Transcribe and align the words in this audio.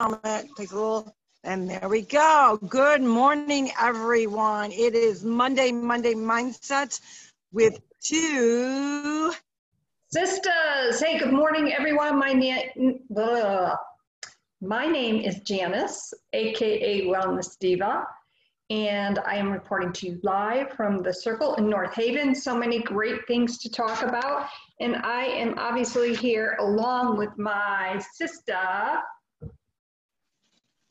helmet, 0.00 0.46
takes 0.56 0.70
a 0.70 0.76
little, 0.76 1.16
and 1.42 1.68
there 1.68 1.88
we 1.88 2.02
go. 2.02 2.56
Good 2.68 3.02
morning, 3.02 3.72
everyone. 3.80 4.70
It 4.70 4.94
is 4.94 5.24
Monday, 5.24 5.72
Monday 5.72 6.14
Mindset 6.14 7.00
with 7.52 7.80
two 8.00 9.32
sisters. 10.10 11.00
Hey, 11.00 11.18
good 11.18 11.32
morning, 11.32 11.72
everyone. 11.72 12.16
My 12.16 12.32
name, 12.32 13.00
my 14.60 14.86
name 14.86 15.20
is 15.20 15.40
Janice, 15.40 16.14
aka 16.32 17.06
Wellness 17.06 17.58
Diva, 17.58 18.06
and 18.70 19.18
I 19.26 19.34
am 19.34 19.50
reporting 19.50 19.92
to 19.94 20.06
you 20.06 20.20
live 20.22 20.70
from 20.74 21.02
the 21.02 21.12
Circle 21.12 21.56
in 21.56 21.68
North 21.68 21.94
Haven. 21.94 22.36
So 22.36 22.56
many 22.56 22.80
great 22.82 23.26
things 23.26 23.58
to 23.58 23.68
talk 23.68 24.02
about, 24.02 24.46
and 24.78 24.94
I 24.94 25.24
am 25.24 25.58
obviously 25.58 26.14
here 26.14 26.56
along 26.60 27.16
with 27.16 27.36
my 27.36 28.00
sister. 28.14 29.00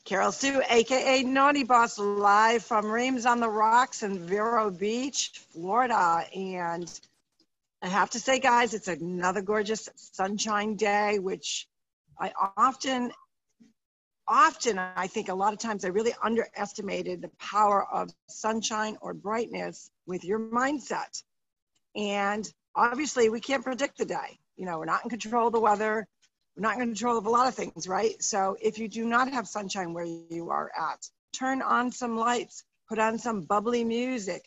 Carol 0.08 0.32
Sue, 0.32 0.62
aka 0.70 1.22
Naughty 1.22 1.64
Boss, 1.64 1.98
live 1.98 2.64
from 2.64 2.86
Reams 2.86 3.26
on 3.26 3.40
the 3.40 3.48
Rocks 3.50 4.02
in 4.02 4.18
Vero 4.18 4.70
Beach, 4.70 5.42
Florida. 5.52 6.24
And 6.34 6.90
I 7.82 7.88
have 7.88 8.08
to 8.12 8.18
say, 8.18 8.40
guys, 8.40 8.72
it's 8.72 8.88
another 8.88 9.42
gorgeous 9.42 9.86
sunshine 9.94 10.76
day, 10.76 11.18
which 11.18 11.68
I 12.18 12.32
often, 12.56 13.12
often, 14.26 14.78
I 14.78 15.08
think 15.08 15.28
a 15.28 15.34
lot 15.34 15.52
of 15.52 15.58
times 15.58 15.84
I 15.84 15.88
really 15.88 16.14
underestimated 16.22 17.20
the 17.20 17.30
power 17.38 17.86
of 17.92 18.08
sunshine 18.30 18.96
or 19.02 19.12
brightness 19.12 19.90
with 20.06 20.24
your 20.24 20.40
mindset. 20.40 21.22
And 21.94 22.50
obviously, 22.74 23.28
we 23.28 23.40
can't 23.40 23.62
predict 23.62 23.98
the 23.98 24.06
day. 24.06 24.38
You 24.56 24.64
know, 24.64 24.78
we're 24.78 24.86
not 24.86 25.04
in 25.04 25.10
control 25.10 25.48
of 25.48 25.52
the 25.52 25.60
weather 25.60 26.08
we're 26.58 26.68
not 26.68 26.74
in 26.74 26.88
control 26.88 27.16
of 27.16 27.26
a 27.26 27.30
lot 27.30 27.46
of 27.46 27.54
things, 27.54 27.86
right? 27.86 28.20
So 28.20 28.56
if 28.60 28.78
you 28.78 28.88
do 28.88 29.04
not 29.04 29.30
have 29.30 29.46
sunshine 29.46 29.92
where 29.92 30.04
you 30.04 30.50
are 30.50 30.72
at, 30.76 31.06
turn 31.32 31.62
on 31.62 31.92
some 31.92 32.16
lights, 32.16 32.64
put 32.88 32.98
on 32.98 33.16
some 33.16 33.42
bubbly 33.42 33.84
music, 33.84 34.44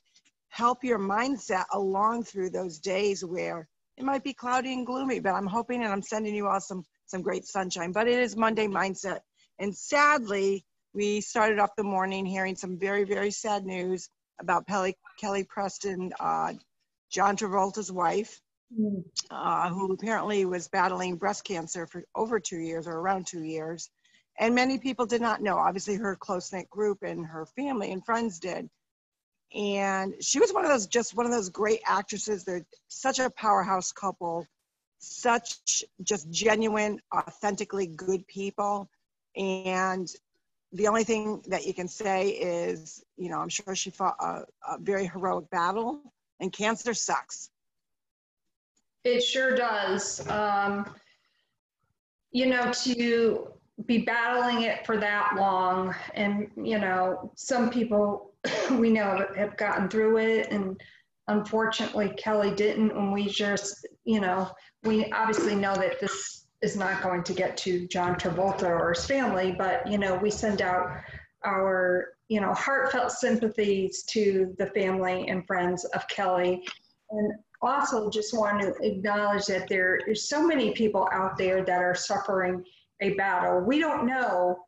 help 0.50 0.84
your 0.84 1.00
mindset 1.00 1.64
along 1.72 2.24
through 2.26 2.50
those 2.50 2.80
days 2.80 3.24
where 3.24 3.66
it 3.98 4.04
might 4.04 4.26
be 4.26 4.34
cloudy 4.34 4.74
and 4.74 4.86
gloomy, 4.86 5.22
but 5.22 5.34
I'm 5.34 5.48
hoping 5.48 5.84
and 5.84 5.94
I'm 5.94 6.02
sending 6.02 6.36
you 6.36 6.48
all 6.48 6.60
some, 6.60 6.84
some 7.06 7.22
great 7.22 7.46
sunshine. 7.46 7.94
But 7.94 8.10
it 8.10 8.20
is 8.20 8.36
Monday 8.36 8.68
mindset. 8.68 9.20
And 9.60 9.74
sadly, 9.74 10.66
we 10.94 11.22
started 11.22 11.60
off 11.60 11.78
the 11.78 11.84
morning 11.84 12.26
hearing 12.26 12.58
some 12.58 12.78
very, 12.78 13.06
very 13.06 13.32
sad 13.32 13.66
news 13.66 14.10
about 14.42 14.68
Kelly, 14.68 14.98
Kelly 15.18 15.46
Preston, 15.46 16.12
uh, 16.20 16.54
John 17.10 17.38
Travolta's 17.38 17.92
wife, 17.92 18.42
uh, 19.30 19.70
who 19.70 19.94
apparently 19.94 20.46
was 20.46 20.68
battling 20.68 21.16
breast 21.16 21.44
cancer 21.44 21.88
for 21.88 22.04
over 22.16 22.40
two 22.40 22.60
years 22.60 22.88
or 22.88 22.94
around 22.94 23.28
two 23.28 23.44
years. 23.44 23.90
And 24.40 24.56
many 24.56 24.78
people 24.78 25.06
did 25.06 25.22
not 25.22 25.42
know. 25.42 25.58
Obviously, 25.58 25.96
her 25.96 26.16
close 26.16 26.52
knit 26.54 26.70
group 26.70 27.00
and 27.04 27.26
her 27.26 27.46
family 27.46 27.92
and 27.92 28.04
friends 28.06 28.40
did. 28.40 28.70
And 29.54 30.16
she 30.22 30.40
was 30.40 30.54
one 30.54 30.64
of 30.64 30.72
those, 30.72 30.88
just 30.88 31.16
one 31.16 31.26
of 31.26 31.32
those 31.32 31.50
great 31.50 31.82
actresses. 31.86 32.46
They're 32.46 32.66
such 32.88 33.20
a 33.20 33.30
powerhouse 33.32 33.92
couple, 33.92 34.48
such 35.00 35.84
just 36.04 36.32
genuine, 36.32 37.00
authentically 37.14 37.88
good 37.88 38.26
people. 38.28 38.90
And 39.36 40.08
the 40.72 40.88
only 40.88 41.04
thing 41.04 41.44
that 41.48 41.66
you 41.66 41.74
can 41.74 41.90
say 41.90 42.30
is, 42.30 43.04
you 43.18 43.30
know, 43.30 43.40
I'm 43.40 43.50
sure 43.50 43.76
she 43.76 43.90
fought 43.90 44.16
a, 44.22 44.44
a 44.68 44.78
very 44.80 45.06
heroic 45.06 45.50
battle, 45.50 46.02
and 46.40 46.54
cancer 46.54 46.94
sucks 46.94 47.50
it 49.04 49.22
sure 49.22 49.56
does. 49.56 50.28
Um, 50.30 50.94
you 52.32 52.46
know, 52.46 52.72
to 52.84 53.48
be 53.86 54.00
battling 54.00 54.64
it 54.64 54.86
for 54.86 54.98
that 54.98 55.34
long, 55.36 55.94
and 56.14 56.50
you 56.56 56.80
know, 56.80 57.32
some 57.36 57.70
people 57.70 58.34
we 58.72 58.90
know 58.90 59.26
have 59.36 59.58
gotten 59.58 59.90
through 59.90 60.18
it, 60.18 60.52
and 60.52 60.80
unfortunately, 61.28 62.14
Kelly 62.18 62.54
didn't. 62.54 62.92
And 62.92 63.12
we 63.12 63.28
just, 63.28 63.88
you 64.06 64.20
know, 64.20 64.50
we 64.84 65.12
obviously 65.12 65.56
know 65.56 65.76
that 65.76 66.00
this 66.00 66.46
is 66.62 66.76
not 66.76 67.02
going 67.02 67.24
to 67.24 67.34
get 67.34 67.58
to 67.58 67.88
John 67.88 68.16
Travolta 68.16 68.70
or 68.70 68.94
his 68.94 69.06
family, 69.06 69.56
but 69.58 69.90
you 69.90 69.98
know, 69.98 70.16
we 70.16 70.30
send 70.30 70.62
out 70.62 70.90
our 71.44 72.10
you 72.28 72.40
know 72.40 72.54
heartfelt 72.54 73.12
sympathies 73.12 74.04
to 74.04 74.56
the 74.58 74.68
family 74.68 75.28
and 75.28 75.46
friends 75.46 75.86
of 75.86 76.08
Kelly. 76.08 76.64
And 77.10 77.34
also 77.62 78.10
just 78.10 78.36
want 78.36 78.62
to 78.62 78.74
acknowledge 78.82 79.46
that 79.46 79.68
there 79.68 79.98
is 79.98 80.28
so 80.28 80.46
many 80.46 80.72
people 80.72 81.08
out 81.12 81.38
there 81.38 81.64
that 81.64 81.82
are 81.82 81.96
suffering 81.96 82.64
a 83.02 83.12
battle. 83.12 83.62
We 83.62 83.80
don't 83.80 84.06
know 84.06 84.66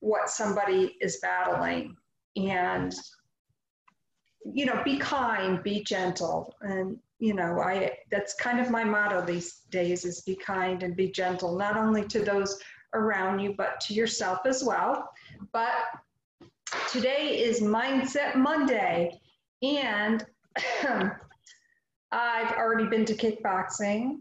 what 0.00 0.30
somebody 0.30 0.96
is 1.00 1.18
battling. 1.18 1.96
And, 2.36 2.94
you 4.44 4.66
know, 4.66 4.80
be 4.84 4.98
kind, 4.98 5.62
be 5.62 5.82
gentle. 5.82 6.54
And, 6.62 6.98
you 7.18 7.34
know, 7.34 7.60
I 7.60 7.98
that's 8.10 8.34
kind 8.34 8.60
of 8.60 8.70
my 8.70 8.84
motto 8.84 9.24
these 9.24 9.60
days 9.70 10.04
is 10.04 10.22
be 10.22 10.34
kind 10.34 10.82
and 10.82 10.96
be 10.96 11.10
gentle, 11.10 11.56
not 11.56 11.76
only 11.76 12.04
to 12.06 12.20
those 12.20 12.58
around 12.94 13.40
you, 13.40 13.54
but 13.56 13.80
to 13.80 13.94
yourself 13.94 14.40
as 14.46 14.64
well. 14.64 15.10
But 15.52 15.74
today 16.90 17.38
is 17.42 17.60
Mindset 17.60 18.36
Monday. 18.36 19.20
And 19.62 20.24
I've 22.12 22.52
already 22.52 22.88
been 22.88 23.04
to 23.06 23.14
kickboxing. 23.14 24.18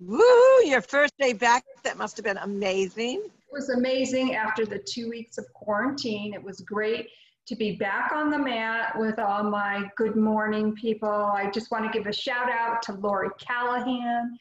Woo! 0.00 0.64
Your 0.64 0.82
first 0.82 1.14
day 1.18 1.32
back, 1.32 1.64
that 1.84 1.96
must 1.96 2.16
have 2.16 2.24
been 2.24 2.38
amazing. 2.38 3.22
It 3.24 3.52
was 3.52 3.70
amazing 3.70 4.34
after 4.34 4.66
the 4.66 4.78
two 4.78 5.08
weeks 5.08 5.38
of 5.38 5.46
quarantine. 5.54 6.34
It 6.34 6.42
was 6.42 6.60
great 6.60 7.08
to 7.46 7.56
be 7.56 7.76
back 7.76 8.12
on 8.12 8.30
the 8.30 8.38
mat 8.38 8.98
with 8.98 9.18
all 9.18 9.44
my 9.44 9.84
good 9.96 10.16
morning 10.16 10.74
people. 10.74 11.08
I 11.08 11.50
just 11.50 11.70
want 11.70 11.90
to 11.90 11.96
give 11.96 12.06
a 12.08 12.12
shout 12.12 12.50
out 12.50 12.82
to 12.82 12.92
Lori 12.92 13.30
Callahan, 13.38 14.36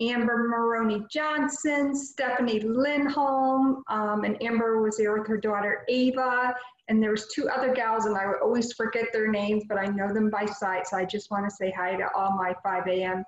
Amber 0.00 0.48
Maroney 0.48 1.04
Johnson, 1.10 1.94
Stephanie 1.94 2.60
Lindholm, 2.60 3.82
um, 3.88 4.24
and 4.24 4.42
Amber 4.42 4.80
was 4.80 4.96
there 4.96 5.16
with 5.16 5.26
her 5.28 5.36
daughter 5.36 5.84
Ava, 5.88 6.54
and 6.88 7.02
there 7.02 7.10
was 7.10 7.28
two 7.28 7.48
other 7.48 7.72
gals 7.72 8.06
and 8.06 8.16
I 8.16 8.26
would 8.26 8.40
always 8.42 8.72
forget 8.72 9.06
their 9.12 9.30
names, 9.30 9.62
but 9.68 9.78
I 9.78 9.86
know 9.86 10.12
them 10.12 10.28
by 10.28 10.44
sight. 10.46 10.88
So 10.88 10.96
I 10.96 11.04
just 11.04 11.30
want 11.30 11.48
to 11.48 11.54
say 11.54 11.70
hi 11.70 11.94
to 11.94 12.08
all 12.16 12.36
my 12.36 12.52
5 12.64 12.86
a.m. 12.88 13.24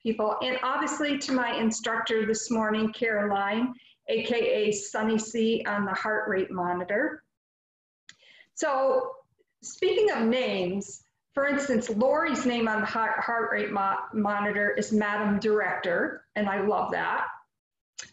people. 0.00 0.36
And 0.42 0.58
obviously 0.62 1.18
to 1.18 1.32
my 1.32 1.56
instructor 1.56 2.24
this 2.24 2.52
morning, 2.52 2.92
Caroline, 2.92 3.74
AKA 4.08 4.70
Sunny 4.72 5.18
C 5.18 5.64
on 5.66 5.84
the 5.84 5.92
heart 5.92 6.28
rate 6.28 6.52
monitor. 6.52 7.24
So 8.54 9.10
speaking 9.62 10.10
of 10.12 10.28
names, 10.28 11.02
for 11.34 11.46
instance, 11.46 11.88
Lori's 11.88 12.44
name 12.44 12.66
on 12.66 12.80
the 12.80 12.86
heart, 12.86 13.50
rate 13.52 13.70
mo 13.70 13.94
monitor 14.12 14.70
is 14.70 14.92
Madam 14.92 15.38
Director, 15.38 16.24
and 16.34 16.48
I 16.48 16.60
love 16.62 16.90
that. 16.92 17.26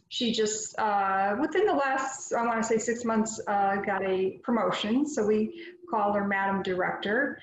She 0.09 0.31
just 0.31 0.78
uh, 0.79 1.35
within 1.39 1.66
the 1.66 1.73
last 1.73 2.31
i 2.33 2.45
want 2.45 2.61
to 2.61 2.67
say 2.67 2.78
six 2.78 3.03
months 3.03 3.41
uh, 3.47 3.78
got 3.78 4.05
a 4.05 4.39
promotion 4.44 5.05
so 5.05 5.25
we 5.25 5.61
call 5.89 6.13
her 6.13 6.28
madam 6.28 6.63
director. 6.63 7.41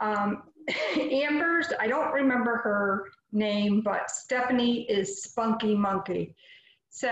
Um, 0.00 0.42
amber's 0.96 1.72
i 1.80 1.86
don't 1.86 2.12
remember 2.12 2.56
her 2.56 3.08
name 3.32 3.80
but 3.80 4.10
stephanie 4.10 4.82
is 4.90 5.22
spunky 5.22 5.74
monkey. 5.74 6.34
So 6.90 7.08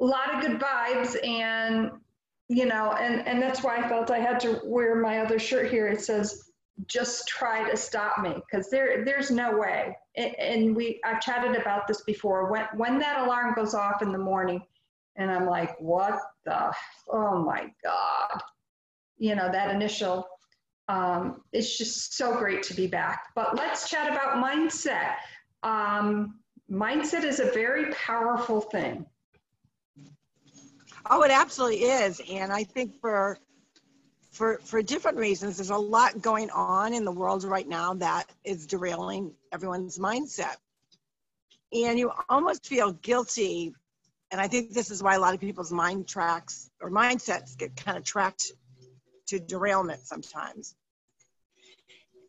a 0.00 0.04
lot 0.04 0.34
of 0.34 0.40
good 0.40 0.60
vibes 0.60 1.16
and 1.26 1.90
you 2.48 2.66
know 2.66 2.92
and 2.92 3.26
and 3.26 3.42
that's 3.42 3.62
why 3.62 3.78
i 3.78 3.88
felt 3.88 4.10
i 4.10 4.18
had 4.18 4.38
to 4.40 4.60
wear 4.64 4.94
my 4.96 5.20
other 5.20 5.38
shirt 5.38 5.70
here. 5.70 5.88
It 5.88 6.00
says 6.00 6.47
just 6.86 7.26
try 7.28 7.68
to 7.68 7.76
stop 7.76 8.18
me 8.22 8.34
because 8.34 8.70
there 8.70 9.04
there's 9.04 9.30
no 9.30 9.56
way. 9.56 9.96
And 10.16 10.74
we 10.74 11.00
I've 11.04 11.20
chatted 11.20 11.56
about 11.56 11.86
this 11.86 12.02
before. 12.02 12.50
When 12.50 12.64
when 12.74 12.98
that 12.98 13.20
alarm 13.20 13.54
goes 13.54 13.74
off 13.74 14.02
in 14.02 14.12
the 14.12 14.18
morning 14.18 14.62
and 15.16 15.30
I'm 15.30 15.46
like 15.46 15.78
what 15.80 16.18
the 16.44 16.72
oh 17.10 17.42
my 17.42 17.72
god. 17.82 18.42
You 19.18 19.34
know 19.34 19.50
that 19.50 19.74
initial 19.74 20.28
um, 20.88 21.42
it's 21.52 21.76
just 21.76 22.14
so 22.14 22.36
great 22.38 22.62
to 22.64 22.74
be 22.74 22.86
back. 22.86 23.26
But 23.34 23.56
let's 23.56 23.90
chat 23.90 24.10
about 24.10 24.42
mindset. 24.42 25.16
Um, 25.62 26.40
mindset 26.70 27.24
is 27.24 27.40
a 27.40 27.50
very 27.52 27.92
powerful 27.92 28.60
thing. 28.60 29.04
Oh 31.10 31.22
it 31.22 31.30
absolutely 31.30 31.84
is. 31.84 32.20
And 32.30 32.52
I 32.52 32.64
think 32.64 33.00
for 33.00 33.38
for 34.38 34.60
for 34.62 34.80
different 34.80 35.18
reasons 35.18 35.56
there's 35.56 35.70
a 35.70 35.76
lot 35.76 36.22
going 36.22 36.48
on 36.50 36.94
in 36.94 37.04
the 37.04 37.10
world 37.10 37.42
right 37.42 37.66
now 37.66 37.92
that 37.92 38.24
is 38.44 38.66
derailing 38.66 39.32
everyone's 39.52 39.98
mindset. 39.98 40.56
And 41.72 41.98
you 41.98 42.12
almost 42.28 42.66
feel 42.66 42.92
guilty 42.92 43.74
and 44.30 44.40
i 44.40 44.46
think 44.46 44.72
this 44.72 44.90
is 44.90 45.02
why 45.02 45.16
a 45.16 45.20
lot 45.20 45.34
of 45.34 45.40
people's 45.40 45.72
mind 45.72 46.06
tracks 46.06 46.70
or 46.80 46.88
mindsets 46.90 47.58
get 47.58 47.74
kind 47.76 47.98
of 47.98 48.04
tracked 48.04 48.52
to 49.26 49.40
derailment 49.40 50.06
sometimes. 50.06 50.74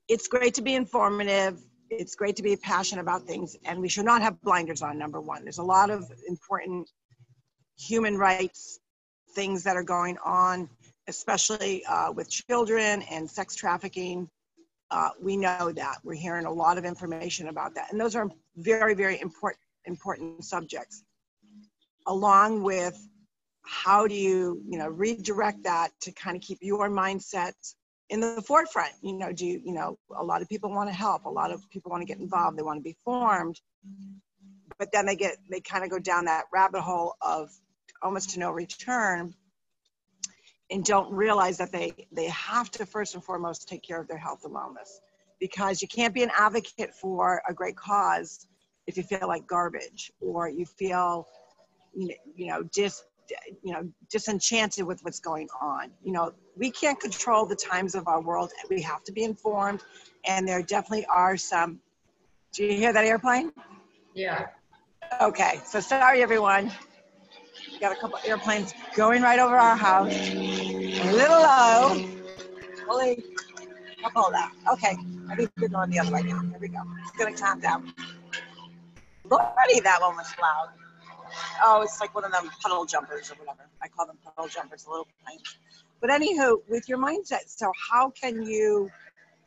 It's 0.09 0.27
great 0.27 0.55
to 0.55 0.63
be 0.63 0.73
informative. 0.73 1.61
It's 1.91 2.15
great 2.15 2.35
to 2.37 2.43
be 2.43 2.55
passionate 2.55 3.01
about 3.01 3.21
things 3.23 3.55
and 3.65 3.79
we 3.79 3.87
should 3.87 4.05
not 4.05 4.23
have 4.23 4.41
blinders 4.41 4.81
on 4.81 4.97
number 4.97 5.21
one. 5.21 5.43
There's 5.43 5.59
a 5.59 5.71
lot 5.77 5.91
of 5.91 6.11
important 6.27 6.89
human 7.77 8.17
rights 8.17 8.79
things 9.35 9.63
that 9.63 9.77
are 9.77 9.83
going 9.83 10.17
on, 10.25 10.69
especially 11.09 11.83
uh, 11.85 12.11
with 12.11 12.29
children 12.29 13.01
and 13.11 13.29
sex 13.29 13.55
trafficking. 13.55 14.29
Uh, 14.91 15.09
we 15.21 15.37
know 15.37 15.71
that 15.71 15.97
we're 16.03 16.13
hearing 16.13 16.45
a 16.45 16.51
lot 16.51 16.77
of 16.77 16.85
information 16.85 17.47
about 17.47 17.75
that, 17.75 17.91
and 17.91 17.99
those 17.99 18.15
are 18.15 18.29
very, 18.55 18.93
very 18.93 19.19
important 19.19 19.59
important 19.85 20.43
subjects. 20.43 21.03
Along 22.07 22.63
with 22.63 22.97
how 23.63 24.07
do 24.07 24.15
you, 24.15 24.61
you 24.67 24.77
know, 24.79 24.87
redirect 24.87 25.63
that 25.63 25.89
to 26.01 26.11
kind 26.11 26.35
of 26.35 26.41
keep 26.41 26.59
your 26.61 26.89
mindset 26.89 27.53
in 28.09 28.19
the 28.19 28.41
forefront? 28.41 28.91
You 29.01 29.13
know, 29.13 29.31
do 29.31 29.45
you, 29.45 29.61
you 29.63 29.73
know, 29.73 29.97
a 30.15 30.23
lot 30.23 30.41
of 30.41 30.49
people 30.49 30.71
want 30.71 30.89
to 30.89 30.95
help, 30.95 31.25
a 31.25 31.29
lot 31.29 31.51
of 31.51 31.69
people 31.69 31.91
want 31.91 32.01
to 32.01 32.07
get 32.07 32.19
involved, 32.19 32.57
they 32.57 32.63
want 32.63 32.79
to 32.79 32.83
be 32.83 32.97
formed, 33.05 33.59
but 34.77 34.91
then 34.91 35.05
they 35.05 35.15
get, 35.15 35.37
they 35.49 35.59
kind 35.59 35.83
of 35.83 35.89
go 35.89 35.99
down 35.99 36.25
that 36.25 36.45
rabbit 36.51 36.81
hole 36.81 37.15
of 37.21 37.49
almost 38.01 38.31
to 38.31 38.39
no 38.39 38.51
return 38.51 39.33
and 40.71 40.83
don't 40.83 41.11
realize 41.11 41.57
that 41.57 41.71
they 41.71 41.93
they 42.11 42.27
have 42.27 42.69
to 42.71 42.85
first 42.85 43.15
and 43.15 43.23
foremost 43.23 43.67
take 43.67 43.81
care 43.81 43.99
of 43.99 44.07
their 44.07 44.17
health 44.17 44.43
and 44.43 44.53
wellness. 44.53 44.99
Because 45.39 45.81
you 45.81 45.87
can't 45.87 46.13
be 46.13 46.23
an 46.23 46.31
advocate 46.37 46.93
for 46.93 47.41
a 47.47 47.53
great 47.53 47.75
cause 47.75 48.47
if 48.87 48.97
you 48.97 49.03
feel 49.03 49.27
like 49.27 49.47
garbage 49.47 50.11
or 50.19 50.49
you 50.49 50.65
feel 50.65 51.27
you 51.93 52.47
know 52.47 52.63
dis 52.63 53.03
you 53.63 53.73
know 53.73 53.87
disenchanted 54.09 54.85
with 54.85 55.03
what's 55.03 55.19
going 55.19 55.47
on. 55.61 55.91
You 56.03 56.13
know 56.13 56.33
we 56.57 56.71
can't 56.71 56.99
control 56.99 57.45
the 57.45 57.55
times 57.55 57.95
of 57.95 58.07
our 58.07 58.21
world. 58.21 58.51
We 58.69 58.81
have 58.81 59.03
to 59.05 59.11
be 59.11 59.23
informed. 59.23 59.81
And 60.25 60.47
there 60.47 60.61
definitely 60.61 61.05
are 61.05 61.37
some 61.37 61.79
do 62.53 62.65
you 62.65 62.73
hear 62.73 62.91
that 62.93 63.05
airplane? 63.05 63.51
Yeah. 64.13 64.47
Okay. 65.21 65.61
So 65.65 65.79
sorry 65.79 66.21
everyone 66.21 66.71
got 67.79 67.91
a 67.91 67.95
couple 67.95 68.19
airplanes 68.25 68.73
going 68.95 69.21
right 69.21 69.39
over 69.39 69.57
our 69.57 69.75
house. 69.75 70.13
A 70.13 71.11
little 71.13 71.41
low. 71.41 72.05
Holy 72.87 73.23
that 74.31 74.51
okay 74.71 74.95
i 75.29 75.35
think 75.35 75.49
we're 75.59 75.67
going 75.67 75.89
the 75.89 75.99
other 75.99 76.11
way 76.11 76.23
now. 76.23 76.41
Here 76.41 76.59
we 76.59 76.67
go. 76.67 76.81
It's 77.03 77.17
gonna 77.17 77.35
calm 77.35 77.59
down. 77.59 77.93
Lordy, 79.29 79.79
that 79.81 80.01
one 80.01 80.15
was 80.15 80.33
loud. 80.41 80.69
Oh, 81.63 81.81
it's 81.83 82.01
like 82.01 82.15
one 82.15 82.25
of 82.25 82.31
them 82.31 82.49
puddle 82.61 82.85
jumpers 82.85 83.31
or 83.31 83.35
whatever. 83.35 83.69
I 83.81 83.87
call 83.87 84.07
them 84.07 84.17
puddle 84.23 84.49
jumpers, 84.49 84.85
a 84.85 84.89
little 84.89 85.07
planes. 85.23 85.57
But 86.01 86.09
anywho, 86.09 86.57
with 86.67 86.89
your 86.89 86.97
mindset, 86.97 87.47
so 87.47 87.71
how 87.91 88.09
can 88.09 88.41
you 88.41 88.89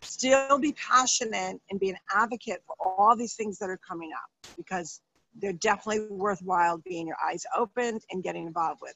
still 0.02 0.58
be 0.58 0.72
passionate 0.72 1.60
and 1.70 1.80
be 1.80 1.90
an 1.90 1.96
advocate 2.14 2.62
for 2.66 2.76
all 2.80 3.16
these 3.16 3.34
things 3.34 3.58
that 3.58 3.68
are 3.68 3.78
coming 3.78 4.12
up? 4.12 4.30
Because 4.56 5.00
they're 5.38 5.52
definitely 5.52 6.06
worthwhile 6.08 6.78
being 6.78 7.06
your 7.06 7.16
eyes 7.24 7.44
opened 7.56 8.02
and 8.10 8.22
getting 8.22 8.46
involved 8.46 8.80
with. 8.82 8.94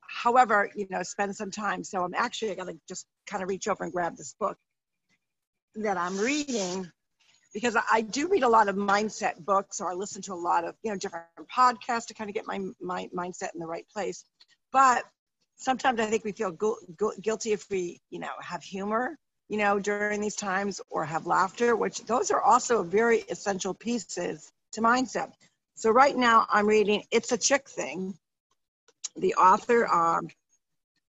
However, 0.00 0.68
you 0.74 0.86
know, 0.90 1.02
spend 1.02 1.36
some 1.36 1.50
time. 1.50 1.84
So 1.84 2.02
I'm 2.02 2.14
actually 2.14 2.54
going 2.56 2.68
to 2.74 2.80
just 2.88 3.06
kind 3.26 3.42
of 3.42 3.48
reach 3.48 3.68
over 3.68 3.84
and 3.84 3.92
grab 3.92 4.16
this 4.16 4.34
book 4.38 4.58
that 5.76 5.96
I'm 5.96 6.18
reading 6.18 6.90
because 7.54 7.76
I 7.90 8.00
do 8.00 8.28
read 8.28 8.42
a 8.42 8.48
lot 8.48 8.68
of 8.68 8.76
mindset 8.76 9.44
books 9.44 9.80
or 9.80 9.90
I 9.90 9.94
listen 9.94 10.22
to 10.22 10.34
a 10.34 10.34
lot 10.34 10.64
of 10.64 10.74
you 10.82 10.90
know 10.90 10.96
different 10.96 11.26
podcasts 11.52 12.06
to 12.06 12.14
kind 12.14 12.28
of 12.28 12.34
get 12.34 12.46
my, 12.46 12.60
my 12.80 13.08
mindset 13.16 13.54
in 13.54 13.60
the 13.60 13.66
right 13.66 13.86
place. 13.92 14.24
But 14.72 15.04
sometimes 15.56 16.00
I 16.00 16.06
think 16.06 16.24
we 16.24 16.32
feel 16.32 16.50
gu- 16.52 16.80
gu- 16.96 17.20
guilty 17.20 17.52
if 17.52 17.68
we 17.70 18.00
you 18.10 18.18
know 18.18 18.30
have 18.40 18.62
humor 18.62 19.16
you 19.48 19.58
know 19.58 19.78
during 19.78 20.20
these 20.20 20.36
times 20.36 20.80
or 20.90 21.04
have 21.04 21.26
laughter, 21.26 21.76
which 21.76 22.04
those 22.04 22.30
are 22.30 22.42
also 22.42 22.82
very 22.82 23.18
essential 23.28 23.74
pieces 23.74 24.50
to 24.72 24.80
mindset. 24.80 25.32
So 25.74 25.90
right 25.90 26.16
now 26.16 26.46
I'm 26.50 26.66
reading 26.66 27.04
"It's 27.10 27.32
a 27.32 27.38
Chick 27.38 27.68
Thing." 27.68 28.14
The 29.16 29.34
author 29.34 29.86
um, 29.86 30.28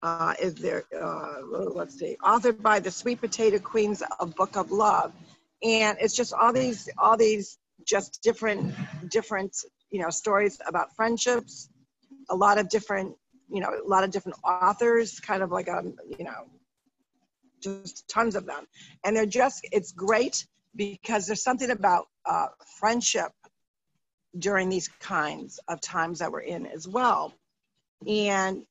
uh, 0.01 0.33
is 0.41 0.55
there. 0.55 0.83
Uh, 0.95 1.41
let's 1.49 1.97
see, 1.97 2.17
authored 2.23 2.61
by 2.61 2.79
the 2.79 2.91
Sweet 2.91 3.21
Potato 3.21 3.59
Queens 3.59 4.01
of 4.19 4.35
Book 4.35 4.55
of 4.55 4.71
Love 4.71 5.13
and 5.63 5.97
it's 5.99 6.15
just 6.15 6.33
all 6.33 6.53
these 6.53 6.89
all 6.97 7.17
these 7.17 7.57
just 7.85 8.21
different 8.23 8.73
different 9.09 9.55
you 9.89 10.01
know 10.01 10.09
stories 10.09 10.59
about 10.67 10.95
friendships 10.95 11.69
a 12.29 12.35
lot 12.35 12.57
of 12.57 12.69
different 12.69 13.15
you 13.49 13.61
know 13.61 13.69
a 13.69 13.87
lot 13.87 14.03
of 14.03 14.11
different 14.11 14.37
authors 14.43 15.19
kind 15.19 15.43
of 15.43 15.51
like 15.51 15.67
a 15.67 15.77
um, 15.77 15.95
you 16.17 16.25
know 16.25 16.45
just 17.61 18.07
tons 18.07 18.35
of 18.35 18.45
them 18.45 18.65
and 19.03 19.15
they're 19.15 19.25
just 19.25 19.67
it's 19.71 19.91
great 19.91 20.45
because 20.75 21.27
there's 21.27 21.43
something 21.43 21.69
about 21.69 22.07
uh, 22.25 22.47
friendship 22.79 23.31
during 24.37 24.69
these 24.69 24.87
kinds 24.87 25.59
of 25.67 25.81
times 25.81 26.19
that 26.19 26.31
we're 26.31 26.41
in 26.41 26.65
as 26.65 26.87
well. 26.87 27.33
And 28.07 28.63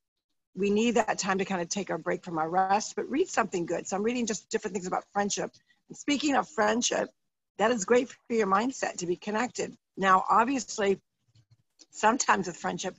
we 0.56 0.70
need 0.70 0.92
that 0.92 1.18
time 1.18 1.38
to 1.38 1.44
kind 1.44 1.62
of 1.62 1.68
take 1.68 1.90
our 1.90 1.98
break 1.98 2.24
from 2.24 2.38
our 2.38 2.48
rest 2.48 2.96
but 2.96 3.08
read 3.08 3.28
something 3.28 3.66
good. 3.66 3.86
So 3.86 3.96
i'm 3.96 4.02
reading 4.02 4.26
just 4.26 4.50
different 4.50 4.74
things 4.74 4.86
about 4.86 5.04
friendship. 5.12 5.50
Speaking 5.92 6.36
of 6.36 6.48
friendship, 6.48 7.10
that 7.58 7.70
is 7.70 7.84
great 7.84 8.08
for 8.08 8.34
your 8.34 8.46
mindset 8.46 8.98
to 8.98 9.06
be 9.06 9.16
connected. 9.16 9.76
Now, 9.96 10.24
obviously, 10.28 11.00
sometimes 11.90 12.46
with 12.46 12.56
friendship, 12.56 12.94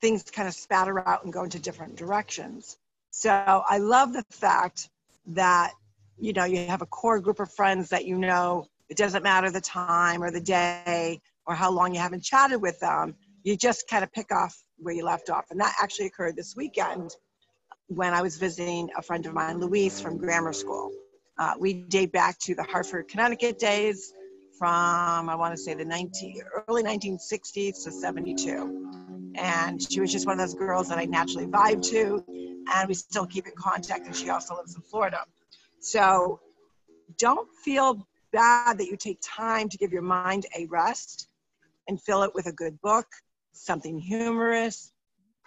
things 0.00 0.22
kind 0.22 0.48
of 0.48 0.54
spatter 0.54 1.06
out 1.06 1.24
and 1.24 1.32
go 1.32 1.42
into 1.44 1.58
different 1.58 1.96
directions. 1.96 2.76
So 3.10 3.30
I 3.30 3.78
love 3.78 4.12
the 4.12 4.24
fact 4.30 4.88
that, 5.26 5.72
you 6.18 6.32
know, 6.32 6.44
you 6.44 6.66
have 6.66 6.82
a 6.82 6.86
core 6.86 7.20
group 7.20 7.40
of 7.40 7.52
friends 7.52 7.90
that 7.90 8.06
you 8.06 8.16
know, 8.16 8.66
it 8.88 8.96
doesn't 8.96 9.22
matter 9.22 9.50
the 9.50 9.60
time 9.60 10.22
or 10.22 10.30
the 10.30 10.40
day 10.40 11.20
or 11.50 11.54
how 11.54 11.68
long 11.68 11.92
you 11.92 12.00
haven't 12.00 12.22
chatted 12.22 12.62
with 12.62 12.78
them. 12.78 13.12
You 13.42 13.56
just 13.56 13.88
kind 13.88 14.04
of 14.04 14.12
pick 14.12 14.30
off 14.32 14.56
where 14.78 14.94
you 14.94 15.04
left 15.04 15.30
off. 15.30 15.46
And 15.50 15.58
that 15.58 15.74
actually 15.82 16.06
occurred 16.06 16.36
this 16.36 16.54
weekend 16.56 17.10
when 17.88 18.14
I 18.14 18.22
was 18.22 18.36
visiting 18.36 18.88
a 18.96 19.02
friend 19.02 19.26
of 19.26 19.34
mine, 19.34 19.58
Louise, 19.58 20.00
from 20.00 20.16
grammar 20.16 20.52
school. 20.52 20.92
Uh, 21.36 21.54
we 21.58 21.72
date 21.74 22.12
back 22.12 22.38
to 22.38 22.54
the 22.54 22.62
Hartford, 22.62 23.08
Connecticut 23.08 23.58
days 23.58 24.12
from, 24.56 25.28
I 25.28 25.34
want 25.34 25.52
to 25.52 25.60
say, 25.60 25.74
the 25.74 25.84
19, 25.84 26.40
early 26.68 26.84
1960s 26.84 27.82
to 27.82 27.90
72. 27.90 29.32
And 29.34 29.82
she 29.82 30.00
was 30.00 30.12
just 30.12 30.26
one 30.26 30.38
of 30.38 30.46
those 30.46 30.54
girls 30.54 30.88
that 30.90 30.98
I 30.98 31.06
naturally 31.06 31.48
vibe 31.48 31.82
to. 31.90 32.24
And 32.72 32.86
we 32.86 32.94
still 32.94 33.26
keep 33.26 33.48
in 33.48 33.54
contact, 33.56 34.06
and 34.06 34.14
she 34.14 34.30
also 34.30 34.54
lives 34.54 34.76
in 34.76 34.82
Florida. 34.82 35.24
So 35.80 36.38
don't 37.18 37.48
feel 37.64 38.06
bad 38.32 38.78
that 38.78 38.86
you 38.86 38.96
take 38.96 39.18
time 39.20 39.68
to 39.68 39.76
give 39.76 39.90
your 39.92 40.02
mind 40.02 40.46
a 40.56 40.66
rest 40.66 41.26
and 41.90 42.00
fill 42.00 42.22
it 42.22 42.30
with 42.36 42.46
a 42.46 42.52
good 42.52 42.80
book, 42.80 43.06
something 43.52 43.98
humorous, 43.98 44.92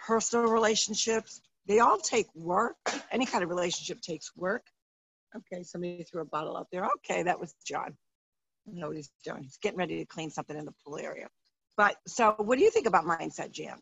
personal 0.06 0.52
relationships. 0.52 1.40
They 1.68 1.80
all 1.80 1.98
take 1.98 2.28
work. 2.36 2.76
Any 3.14 3.26
kind 3.26 3.46
of 3.46 3.50
relationship 3.50 4.02
takes 4.02 4.36
work. 4.36 4.64
Okay, 5.34 5.64
somebody 5.64 6.04
threw 6.04 6.22
a 6.22 6.26
bottle 6.26 6.58
out 6.58 6.68
there. 6.70 6.86
Okay, 6.98 7.24
that 7.24 7.40
was 7.40 7.56
John. 7.66 7.96
I 8.68 8.78
know 8.78 8.88
what 8.88 8.98
he's 8.98 9.10
doing. 9.24 9.44
He's 9.44 9.58
getting 9.58 9.80
ready 9.80 10.00
to 10.00 10.06
clean 10.06 10.30
something 10.30 10.58
in 10.58 10.66
the 10.66 10.74
pool 10.86 10.98
area. 10.98 11.30
But 11.78 11.96
so, 12.08 12.36
what 12.38 12.58
do 12.58 12.64
you 12.66 12.72
think 12.72 12.88
about 12.88 13.06
mindset, 13.06 13.52
Jan? 13.52 13.78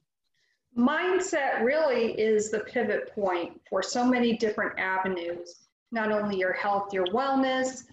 Mindset 0.78 1.64
really 1.64 2.14
is 2.14 2.52
the 2.52 2.60
pivot 2.60 3.14
point 3.16 3.60
for 3.68 3.82
so 3.82 4.06
many 4.06 4.38
different 4.38 4.80
avenues, 4.80 5.56
not 5.92 6.12
only 6.12 6.38
your 6.38 6.54
health, 6.54 6.94
your 6.94 7.08
wellness. 7.08 7.86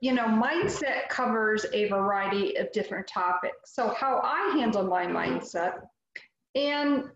You 0.00 0.14
know, 0.14 0.26
mindset 0.26 1.08
covers 1.10 1.66
a 1.72 1.88
variety 1.88 2.56
of 2.56 2.72
different 2.72 3.06
topics. 3.06 3.74
So, 3.74 3.88
how 3.88 4.20
I 4.24 4.56
handle 4.58 4.84
my 4.84 5.06
mindset, 5.06 5.80
and 6.54 7.10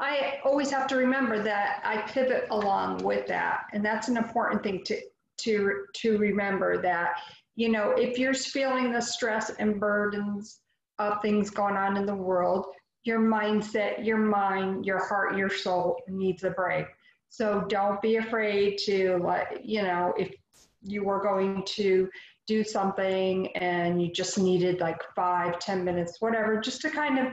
I 0.00 0.38
always 0.44 0.70
have 0.70 0.86
to 0.88 0.96
remember 0.96 1.42
that 1.42 1.82
I 1.84 1.98
pivot 2.10 2.46
along 2.50 3.04
with 3.04 3.26
that. 3.26 3.64
And 3.72 3.84
that's 3.84 4.08
an 4.08 4.16
important 4.16 4.62
thing 4.62 4.82
to, 4.84 4.98
to, 5.42 5.84
to 5.96 6.18
remember 6.18 6.80
that, 6.80 7.20
you 7.54 7.68
know, 7.68 7.90
if 7.90 8.18
you're 8.18 8.32
feeling 8.32 8.92
the 8.92 9.00
stress 9.00 9.50
and 9.58 9.78
burdens 9.78 10.60
of 10.98 11.20
things 11.20 11.50
going 11.50 11.76
on 11.76 11.98
in 11.98 12.06
the 12.06 12.14
world, 12.14 12.66
your 13.04 13.20
mindset, 13.20 14.04
your 14.04 14.18
mind, 14.18 14.86
your 14.86 15.06
heart, 15.06 15.36
your 15.36 15.50
soul 15.50 16.00
needs 16.08 16.44
a 16.44 16.50
break. 16.50 16.86
So 17.28 17.64
don't 17.68 18.00
be 18.00 18.16
afraid 18.16 18.78
to 18.86 19.18
let 19.22 19.64
you 19.64 19.82
know, 19.82 20.14
if 20.18 20.34
you 20.82 21.04
were 21.04 21.22
going 21.22 21.62
to 21.66 22.08
do 22.46 22.64
something 22.64 23.54
and 23.56 24.02
you 24.02 24.10
just 24.12 24.38
needed 24.38 24.80
like 24.80 25.00
five, 25.14 25.58
ten 25.58 25.84
minutes, 25.84 26.16
whatever, 26.20 26.60
just 26.60 26.80
to 26.82 26.90
kind 26.90 27.18
of 27.18 27.26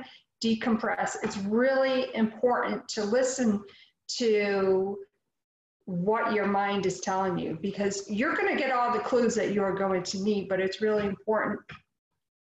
decompress. 0.43 1.15
It's 1.23 1.37
really 1.37 2.13
important 2.15 2.87
to 2.89 3.03
listen 3.03 3.63
to 4.19 4.97
what 5.85 6.33
your 6.33 6.45
mind 6.45 6.85
is 6.85 6.99
telling 6.99 7.39
you 7.39 7.57
because 7.61 8.09
you're 8.09 8.35
going 8.35 8.53
to 8.53 8.61
get 8.61 8.71
all 8.71 8.91
the 8.91 8.99
clues 8.99 9.33
that 9.35 9.53
you 9.53 9.63
are 9.63 9.73
going 9.73 10.03
to 10.03 10.21
need, 10.21 10.49
but 10.49 10.59
it's 10.59 10.81
really 10.81 11.05
important 11.05 11.59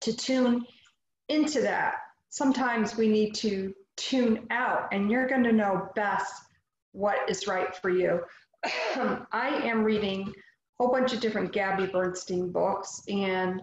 to 0.01 0.15
tune 0.15 0.65
into 1.29 1.62
that. 1.62 1.95
Sometimes 2.29 2.98
we 2.98 3.07
need 3.07 3.33
to 3.36 3.74
tune 3.98 4.45
out, 4.51 4.88
and 4.91 5.10
you're 5.10 5.27
going 5.27 5.43
to 5.43 5.51
know 5.51 5.89
best 5.95 6.33
what 6.91 7.17
is 7.29 7.48
right 7.48 7.75
for 7.75 7.89
you. 7.89 8.21
I 9.31 9.62
am 9.63 9.83
reading 9.83 10.31
whole 10.81 10.91
bunch 10.91 11.13
of 11.13 11.19
different 11.19 11.51
Gabby 11.51 11.85
Bernstein 11.85 12.51
books, 12.51 13.03
and 13.07 13.61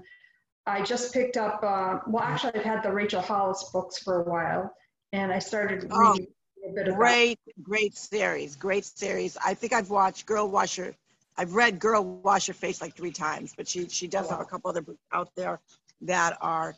I 0.66 0.82
just 0.82 1.12
picked 1.12 1.36
up, 1.36 1.60
uh, 1.64 1.98
well, 2.06 2.22
actually, 2.22 2.54
I've 2.54 2.64
had 2.64 2.82
the 2.84 2.92
Rachel 2.92 3.20
Hollis 3.20 3.70
books 3.72 3.98
for 3.98 4.22
a 4.22 4.24
while, 4.24 4.72
and 5.12 5.32
I 5.32 5.40
started 5.40 5.82
reading. 5.82 5.92
oh. 5.92 6.12
reading 6.12 6.94
Great, 6.94 7.38
great 7.62 7.96
series. 7.96 8.54
Great 8.56 8.84
series. 8.84 9.36
I 9.44 9.54
think 9.54 9.72
I've 9.72 9.90
watched 9.90 10.26
Girl 10.26 10.48
Washer. 10.48 10.94
I've 11.36 11.54
read 11.54 11.78
Girl 11.78 12.04
Wash 12.04 12.48
Your 12.48 12.54
Face 12.54 12.80
like 12.80 12.94
three 12.94 13.12
times, 13.12 13.54
but 13.56 13.66
she 13.66 13.88
she 13.88 14.06
does 14.06 14.28
have 14.28 14.40
a 14.40 14.44
couple 14.44 14.68
other 14.70 14.82
books 14.82 14.98
out 15.12 15.30
there 15.34 15.60
that 16.02 16.36
are, 16.40 16.74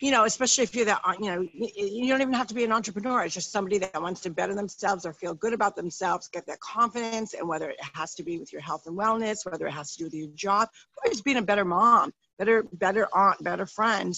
you 0.00 0.12
know, 0.12 0.24
especially 0.24 0.64
if 0.64 0.74
you're 0.74 0.84
that, 0.84 1.00
uh, 1.04 1.14
you 1.18 1.26
know, 1.26 1.46
you 1.52 2.08
don't 2.08 2.20
even 2.20 2.34
have 2.34 2.46
to 2.46 2.54
be 2.54 2.64
an 2.64 2.70
entrepreneur. 2.72 3.24
It's 3.24 3.34
just 3.34 3.50
somebody 3.50 3.78
that 3.78 4.00
wants 4.00 4.20
to 4.22 4.30
better 4.30 4.54
themselves 4.54 5.04
or 5.04 5.12
feel 5.12 5.34
good 5.34 5.52
about 5.52 5.74
themselves, 5.74 6.28
get 6.28 6.46
that 6.46 6.60
confidence, 6.60 7.34
and 7.34 7.48
whether 7.48 7.70
it 7.70 7.80
has 7.94 8.14
to 8.14 8.22
be 8.22 8.38
with 8.38 8.52
your 8.52 8.62
health 8.62 8.86
and 8.86 8.96
wellness, 8.96 9.44
whether 9.44 9.66
it 9.66 9.72
has 9.72 9.92
to 9.92 9.98
do 9.98 10.04
with 10.04 10.14
your 10.14 10.28
job, 10.28 10.68
or 11.04 11.10
just 11.10 11.24
being 11.24 11.36
a 11.36 11.42
better 11.42 11.64
mom, 11.64 12.12
better 12.38 12.64
better 12.72 13.08
aunt, 13.12 13.42
better 13.42 13.66
friend. 13.66 14.14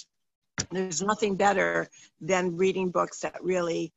There's 0.70 1.00
nothing 1.00 1.37
better 1.37 1.88
than 2.20 2.58
reading 2.58 2.90
books 2.90 3.20
that 3.20 3.42
really 3.42 3.92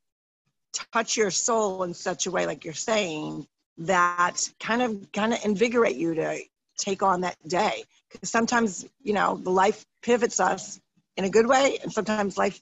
touch 0.93 1.17
your 1.17 1.31
soul 1.31 1.83
in 1.83 1.93
such 1.93 2.27
a 2.27 2.31
way, 2.31 2.45
like 2.45 2.63
you're 2.63 2.73
saying, 2.73 3.45
that 3.79 4.37
kind 4.59 4.81
of 4.81 5.11
kind 5.11 5.33
of 5.33 5.43
invigorate 5.43 5.97
you 5.97 6.15
to 6.15 6.39
take 6.77 7.03
on 7.03 7.21
that 7.21 7.35
day. 7.45 7.83
Because 8.09 8.29
sometimes, 8.29 8.85
you 9.01 9.13
know, 9.13 9.35
the 9.35 9.49
life 9.49 9.85
pivots 10.01 10.39
us 10.39 10.79
in 11.17 11.25
a 11.25 11.29
good 11.29 11.47
way, 11.47 11.79
and 11.83 11.91
sometimes 11.91 12.37
life 12.37 12.59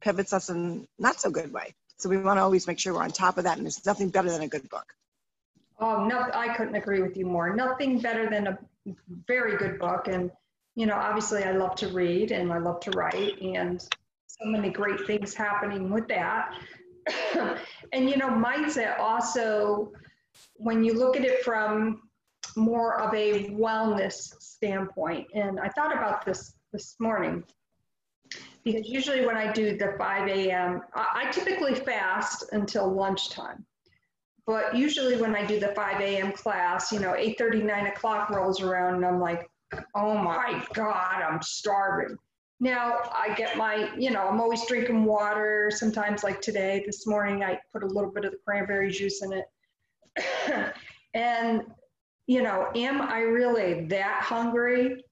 pivots 0.00 0.32
us 0.32 0.50
in 0.50 0.86
not 0.98 1.20
so 1.20 1.30
good 1.30 1.52
way. 1.52 1.74
So 1.98 2.08
we 2.08 2.16
want 2.16 2.38
to 2.38 2.42
always 2.42 2.66
make 2.66 2.78
sure 2.78 2.94
we're 2.94 3.02
on 3.02 3.10
top 3.10 3.38
of 3.38 3.44
that, 3.44 3.58
and 3.58 3.66
there's 3.66 3.84
nothing 3.84 4.08
better 4.08 4.30
than 4.30 4.42
a 4.42 4.48
good 4.48 4.68
book. 4.70 4.94
Oh, 5.78 6.04
no, 6.04 6.26
I 6.32 6.54
couldn't 6.54 6.74
agree 6.74 7.02
with 7.02 7.16
you 7.16 7.26
more. 7.26 7.54
Nothing 7.54 8.00
better 8.00 8.28
than 8.28 8.46
a 8.46 8.58
very 9.26 9.56
good 9.56 9.78
book. 9.78 10.08
And, 10.08 10.30
you 10.74 10.86
know, 10.86 10.94
obviously 10.94 11.44
I 11.44 11.52
love 11.52 11.74
to 11.76 11.88
read 11.88 12.32
and 12.32 12.52
I 12.52 12.58
love 12.58 12.80
to 12.80 12.90
write, 12.90 13.40
and 13.40 13.80
so 14.26 14.44
many 14.44 14.70
great 14.70 15.06
things 15.06 15.34
happening 15.34 15.90
with 15.90 16.08
that. 16.08 16.54
and 17.92 18.08
you 18.08 18.16
know, 18.16 18.28
mindset 18.28 18.98
also, 18.98 19.92
when 20.54 20.84
you 20.84 20.94
look 20.94 21.16
at 21.16 21.24
it 21.24 21.42
from 21.44 22.02
more 22.56 23.00
of 23.00 23.14
a 23.14 23.50
wellness 23.50 24.34
standpoint, 24.40 25.28
and 25.34 25.60
I 25.60 25.68
thought 25.68 25.92
about 25.94 26.24
this 26.24 26.54
this 26.72 26.96
morning 26.98 27.44
because 28.64 28.88
usually 28.88 29.26
when 29.26 29.36
I 29.36 29.52
do 29.52 29.76
the 29.76 29.94
5 29.98 30.28
a.m., 30.28 30.82
I, 30.94 31.30
typically 31.30 31.74
fast 31.74 32.44
until 32.52 32.92
lunchtime. 32.92 33.64
But 34.46 34.76
usually 34.76 35.20
when 35.20 35.34
I 35.36 35.46
do 35.46 35.60
the 35.60 35.68
5 35.68 36.00
a.m. 36.00 36.32
class, 36.32 36.92
you 36.92 36.98
know, 36.98 37.12
8:30, 37.12 37.64
9 37.64 37.86
o'clock 37.86 38.30
rolls 38.30 38.60
around, 38.60 38.96
and 38.96 39.06
I'm 39.06 39.20
like, 39.20 39.48
oh 39.94 40.16
my 40.18 40.64
God, 40.74 41.22
I'm 41.22 41.40
starving. 41.42 42.18
Now 42.58 42.98
I 43.14 43.34
get 43.34 43.56
my, 43.56 43.90
you 43.96 44.10
know, 44.10 44.22
I'm 44.22 44.40
always 44.40 44.66
drinking 44.66 45.04
water. 45.04 45.70
Sometimes, 45.74 46.22
like 46.22 46.40
today, 46.40 46.82
this 46.84 47.06
morning, 47.06 47.42
I 47.42 47.58
put 47.72 47.82
a 47.82 47.86
little 47.86 48.10
bit 48.10 48.24
of 48.24 48.32
the 48.32 48.38
cranberry 48.44 48.90
juice 48.90 49.22
in 49.22 49.32
it. 49.32 50.74
and, 51.14 51.62
you 52.26 52.42
know, 52.42 52.68
am 52.74 53.00
I 53.00 53.20
really 53.20 53.86
that 53.86 54.22
hungry? 54.22 55.04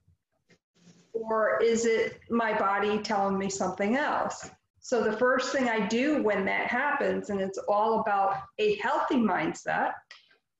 Or 1.20 1.60
is 1.62 1.84
it 1.84 2.20
my 2.30 2.56
body 2.58 2.98
telling 2.98 3.38
me 3.38 3.50
something 3.50 3.96
else? 3.96 4.50
So 4.80 5.02
the 5.02 5.16
first 5.16 5.52
thing 5.52 5.68
I 5.68 5.87
do 5.87 6.22
when 6.22 6.44
that 6.46 6.68
happens, 6.68 7.30
and 7.30 7.40
it's 7.40 7.58
all 7.68 8.00
about 8.00 8.37
a 8.58 8.76
healthy 8.76 9.16
mindset, 9.16 9.92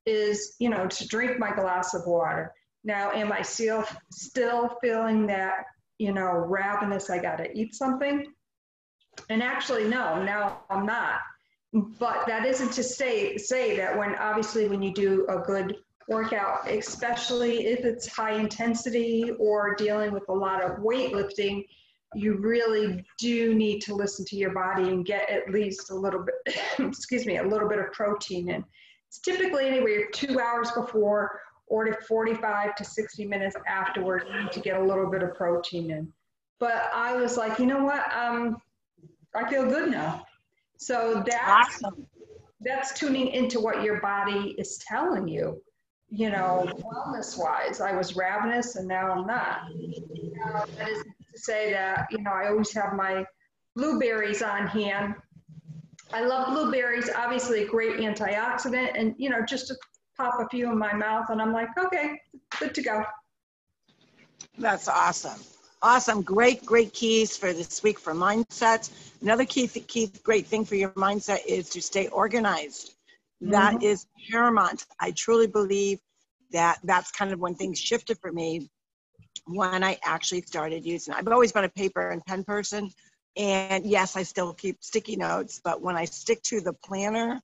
is, 0.05 0.57
you 0.59 0.69
know, 0.69 0.87
to 0.87 1.09
drink 1.09 1.39
my 1.39 1.55
glass 1.55 1.95
of 1.95 2.07
water. 2.07 2.53
Now, 2.85 3.13
am 3.13 3.33
I 3.33 3.43
still 3.43 3.85
still 4.11 4.77
feeling 4.83 5.27
that 5.29 5.65
you 5.99 6.13
know, 6.13 6.31
ravenous, 6.31 7.11
I 7.11 7.19
gotta 7.19 7.51
eat 7.57 7.75
something. 7.75 8.27
And 9.29 9.43
actually, 9.43 9.85
no, 9.85 10.23
now 10.23 10.61
I'm 10.71 10.87
not. 10.87 11.21
But 11.73 12.27
that 12.27 12.47
isn't 12.47 12.73
to 12.73 12.83
say 12.83 13.37
say 13.37 13.77
that 13.77 13.99
when 13.99 14.15
obviously 14.15 14.69
when 14.69 14.81
you 14.81 14.95
do 14.95 15.27
a 15.29 15.39
good 15.41 15.77
workout, 16.09 16.69
especially 16.69 17.67
if 17.67 17.85
it's 17.85 18.09
high 18.09 18.33
intensity 18.33 19.31
or 19.39 19.75
dealing 19.77 20.11
with 20.13 20.29
a 20.29 20.33
lot 20.33 20.65
of 20.65 20.79
weightlifting, 20.79 21.65
you 22.15 22.39
really 22.39 23.05
do 23.19 23.55
need 23.55 23.81
to 23.81 23.95
listen 23.95 24.25
to 24.25 24.37
your 24.37 24.53
body 24.53 24.89
and 24.89 25.05
get 25.05 25.29
at 25.29 25.51
least 25.51 25.91
a 25.91 25.95
little 25.95 26.25
bit, 26.25 26.57
excuse 26.79 27.27
me, 27.27 27.37
a 27.37 27.43
little 27.43 27.69
bit 27.69 27.79
of 27.79 27.93
protein 27.93 28.49
in. 28.49 28.65
It's 29.09 29.21
typically 29.21 29.67
anywhere 29.67 30.09
two 30.13 30.41
hours 30.41 30.71
before 30.73 31.41
or 31.67 31.85
to 31.85 31.95
45 32.07 32.75
to 32.77 32.85
60 32.85 33.27
minutes 33.27 33.57
afterward 33.67 34.25
to 34.53 34.61
get 34.61 34.81
a 34.81 34.83
little 34.83 35.11
bit 35.11 35.23
of 35.23 35.35
protein 35.35 35.91
in. 35.91 36.13
But 36.59 36.91
I 36.95 37.15
was 37.15 37.37
like, 37.37 37.59
you 37.59 37.67
know 37.67 37.85
what? 37.85 38.11
Um, 38.17 38.57
I 39.37 39.49
feel 39.51 39.69
good 39.69 39.91
now. 39.91 40.25
So 40.79 41.23
that's 41.27 41.83
awesome. 41.85 42.07
that's 42.61 42.99
tuning 42.99 43.29
into 43.29 43.61
what 43.61 43.83
your 43.83 44.01
body 44.01 44.55
is 44.59 44.79
telling 44.79 45.29
you. 45.29 45.61
You 46.11 46.31
know, 46.31 46.67
wellness 46.79 47.39
wise, 47.39 47.81
I 47.81 47.93
was 47.93 48.17
ravenous 48.17 48.77
and 48.77 48.89
now 48.89 49.11
I'm 49.13 49.27
not. 49.27 49.71
Uh, 50.45 50.65
that 50.79 50.89
is 50.89 51.05
to 51.33 51.39
say 51.39 51.73
that 51.73 52.07
you 52.11 52.23
know 52.23 52.31
I 52.31 52.49
always 52.49 52.73
have 52.73 52.95
my 52.95 53.27
blueberries 53.77 54.43
on 54.43 54.67
hand. 54.67 55.15
I 56.13 56.25
love 56.25 56.49
blueberries. 56.49 57.11
Obviously, 57.15 57.65
a 57.65 57.67
great 57.67 57.99
antioxidant, 57.99 58.93
and 58.99 59.15
you 59.19 59.29
know, 59.29 59.45
just 59.45 59.69
to 59.69 59.77
pop 60.19 60.41
a 60.41 60.49
few 60.49 60.71
in 60.71 60.79
my 60.79 60.93
mouth 60.93 61.31
and 61.31 61.41
I'm 61.41 61.53
like, 61.53 61.69
okay, 61.79 62.21
good 62.59 62.75
to 62.75 62.83
go. 62.83 63.05
That's 64.59 64.89
awesome. 64.89 65.41
Awesome. 65.81 66.23
Great, 66.23 66.67
great 66.67 66.93
keys 66.93 67.37
for 67.37 67.53
this 67.53 67.83
week 67.85 68.01
for 68.01 68.13
mindset. 68.13 68.91
Another 69.23 69.45
key, 69.45 69.69
key 69.69 70.11
great 70.25 70.47
thing 70.47 70.65
for 70.65 70.75
your 70.75 70.91
mindset 70.91 71.47
is 71.47 71.69
to 71.71 71.81
stay 71.81 72.09
organized. 72.09 72.95
Mm-hmm. 73.43 73.53
That 73.53 73.83
is 73.83 74.07
paramount. 74.31 74.87
I 75.01 75.13
truly 75.13 75.47
believe 75.47 76.01
that 76.53 76.79
that's 76.85 77.11
kind 77.11 77.33
of 77.33 77.41
when 77.41 77.55
things 77.55 77.79
shifted 77.79 78.19
for 78.21 78.33
me 78.33 78.71
when 79.47 79.85
I 79.85 79.99
actually 80.05 80.43
started 80.43 80.85
using. 80.85 81.15
I've 81.15 81.29
always 81.29 81.53
been 81.53 81.65
a 81.65 81.69
paper 81.69 82.11
and 82.11 82.25
pen 82.25 82.45
person. 82.45 82.91
And 83.37 83.87
yes, 83.87 84.17
I 84.17 84.23
still 84.23 84.53
keep 84.53 84.83
sticky 84.83 85.17
notes, 85.17 85.61
but 85.63 85.81
when 85.81 85.97
I 85.97 86.05
stick 86.05 86.43
to 86.45 86.61
the 86.61 86.73
planner 86.73 87.41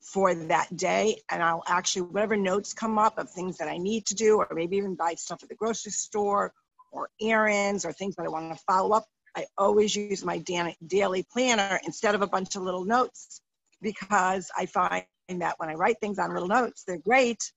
for 0.00 0.34
that 0.34 0.74
day 0.76 1.20
and 1.30 1.42
I'll 1.42 1.62
actually 1.68 2.02
whatever 2.02 2.36
notes 2.36 2.72
come 2.72 2.98
up 2.98 3.18
of 3.18 3.30
things 3.30 3.58
that 3.58 3.68
I 3.68 3.78
need 3.78 4.06
to 4.06 4.14
do 4.14 4.38
or 4.38 4.48
maybe 4.52 4.76
even 4.76 4.94
buy 4.94 5.14
stuff 5.14 5.42
at 5.42 5.48
the 5.48 5.54
grocery 5.54 5.92
store 5.92 6.52
or 6.92 7.10
errands 7.20 7.84
or 7.84 7.92
things 7.92 8.16
that 8.16 8.24
I 8.24 8.28
want 8.28 8.56
to 8.56 8.62
follow 8.66 8.96
up 8.96 9.04
I 9.38 9.46
always 9.56 9.94
use 9.94 10.24
my 10.24 10.38
daily 10.38 11.26
planner 11.32 11.78
instead 11.84 12.16
of 12.16 12.22
a 12.22 12.26
bunch 12.26 12.56
of 12.56 12.62
little 12.62 12.84
notes 12.84 13.40
because 13.80 14.50
I 14.56 14.66
find 14.66 15.04
that 15.28 15.58
when 15.58 15.68
I 15.68 15.74
write 15.74 16.00
things 16.00 16.18
on 16.18 16.32
little 16.32 16.48
notes 16.48 16.84
they're 16.84 16.96
great 16.96 17.52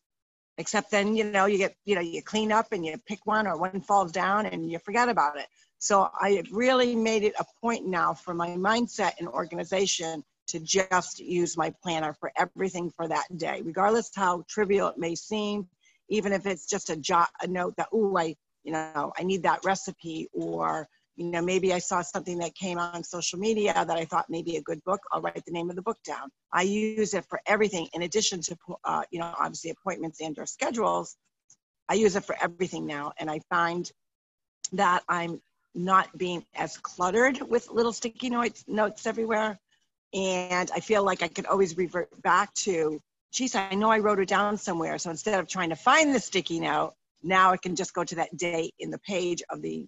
except 0.57 0.91
then 0.91 1.15
you 1.15 1.23
know 1.23 1.45
you 1.45 1.57
get 1.57 1.75
you 1.85 1.95
know 1.95 2.01
you 2.01 2.21
clean 2.21 2.51
up 2.51 2.67
and 2.71 2.85
you 2.85 2.97
pick 3.07 3.25
one 3.25 3.47
or 3.47 3.57
one 3.57 3.79
falls 3.81 4.11
down 4.11 4.45
and 4.45 4.69
you 4.69 4.77
forget 4.79 5.07
about 5.07 5.37
it. 5.37 5.47
So 5.79 6.09
I 6.21 6.31
have 6.31 6.51
really 6.51 6.95
made 6.95 7.23
it 7.23 7.33
a 7.39 7.45
point 7.59 7.87
now 7.87 8.13
for 8.13 8.33
my 8.35 8.49
mindset 8.49 9.13
and 9.19 9.27
organization 9.27 10.23
to 10.47 10.59
just 10.59 11.19
use 11.19 11.57
my 11.57 11.73
planner 11.81 12.13
for 12.13 12.31
everything 12.37 12.91
for 12.91 13.07
that 13.07 13.25
day, 13.37 13.61
regardless 13.63 14.11
how 14.13 14.43
trivial 14.47 14.89
it 14.89 14.97
may 14.97 15.15
seem, 15.15 15.67
even 16.09 16.33
if 16.33 16.45
it's 16.45 16.67
just 16.67 16.89
a 16.89 16.95
jot, 16.95 17.29
a 17.41 17.47
note 17.47 17.73
that, 17.77 17.87
oh, 17.93 18.15
I, 18.17 18.35
you 18.63 18.73
know, 18.73 19.11
I 19.17 19.23
need 19.23 19.43
that 19.43 19.63
recipe, 19.63 20.27
or, 20.33 20.87
you 21.15 21.25
know, 21.25 21.41
maybe 21.41 21.73
I 21.73 21.79
saw 21.79 22.01
something 22.01 22.37
that 22.39 22.55
came 22.55 22.79
on 22.79 23.03
social 23.03 23.39
media 23.39 23.73
that 23.73 23.97
I 23.97 24.05
thought 24.05 24.25
maybe 24.29 24.57
a 24.57 24.61
good 24.61 24.83
book. 24.83 25.01
I'll 25.11 25.21
write 25.21 25.43
the 25.45 25.51
name 25.51 25.69
of 25.69 25.75
the 25.75 25.81
book 25.81 25.97
down. 26.05 26.29
I 26.53 26.63
use 26.63 27.13
it 27.13 27.25
for 27.29 27.41
everything, 27.45 27.87
in 27.93 28.03
addition 28.03 28.41
to, 28.41 28.57
uh, 28.83 29.03
you 29.11 29.19
know, 29.19 29.33
obviously 29.37 29.71
appointments 29.71 30.21
and 30.21 30.37
or 30.39 30.45
schedules. 30.45 31.15
I 31.89 31.95
use 31.95 32.15
it 32.15 32.23
for 32.23 32.35
everything 32.41 32.85
now, 32.85 33.11
and 33.17 33.29
I 33.29 33.41
find 33.49 33.91
that 34.73 35.03
I'm 35.09 35.41
not 35.75 36.17
being 36.17 36.45
as 36.55 36.77
cluttered 36.77 37.41
with 37.41 37.69
little 37.69 37.93
sticky 37.93 38.29
notes 38.29 38.63
notes 38.67 39.05
everywhere 39.05 39.57
and 40.13 40.69
I 40.73 40.79
feel 40.79 41.03
like 41.03 41.23
I 41.23 41.27
could 41.27 41.45
always 41.45 41.77
revert 41.77 42.09
back 42.21 42.53
to, 42.55 43.01
geez, 43.31 43.55
I 43.55 43.73
know 43.75 43.89
I 43.89 43.99
wrote 43.99 44.19
it 44.19 44.27
down 44.27 44.57
somewhere. 44.57 44.97
So 44.97 45.09
instead 45.09 45.39
of 45.39 45.47
trying 45.47 45.69
to 45.69 45.75
find 45.75 46.13
the 46.13 46.19
sticky 46.19 46.59
note, 46.59 46.93
now 47.23 47.51
I 47.51 47.57
can 47.57 47.75
just 47.75 47.93
go 47.93 48.03
to 48.03 48.15
that 48.15 48.35
date 48.35 48.73
in 48.79 48.91
the 48.91 48.99
page 48.99 49.41
of 49.49 49.61
the 49.61 49.85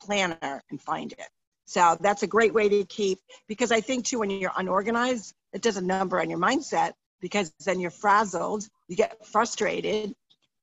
planner 0.00 0.62
and 0.70 0.80
find 0.80 1.12
it. 1.12 1.28
So 1.64 1.96
that's 2.00 2.22
a 2.22 2.26
great 2.26 2.52
way 2.52 2.68
to 2.68 2.84
keep, 2.84 3.20
because 3.46 3.70
I 3.70 3.80
think 3.80 4.04
too, 4.04 4.18
when 4.18 4.30
you're 4.30 4.52
unorganized, 4.56 5.34
it 5.52 5.62
does 5.62 5.76
a 5.76 5.80
number 5.80 6.20
on 6.20 6.28
your 6.28 6.38
mindset 6.38 6.92
because 7.20 7.52
then 7.64 7.78
you're 7.78 7.90
frazzled, 7.90 8.66
you 8.88 8.96
get 8.96 9.24
frustrated. 9.26 10.14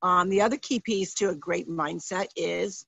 Um, 0.02 0.30
the 0.30 0.42
other 0.42 0.58
key 0.58 0.80
piece 0.80 1.14
to 1.16 1.30
a 1.30 1.36
great 1.36 1.70
mindset 1.70 2.28
is 2.36 2.86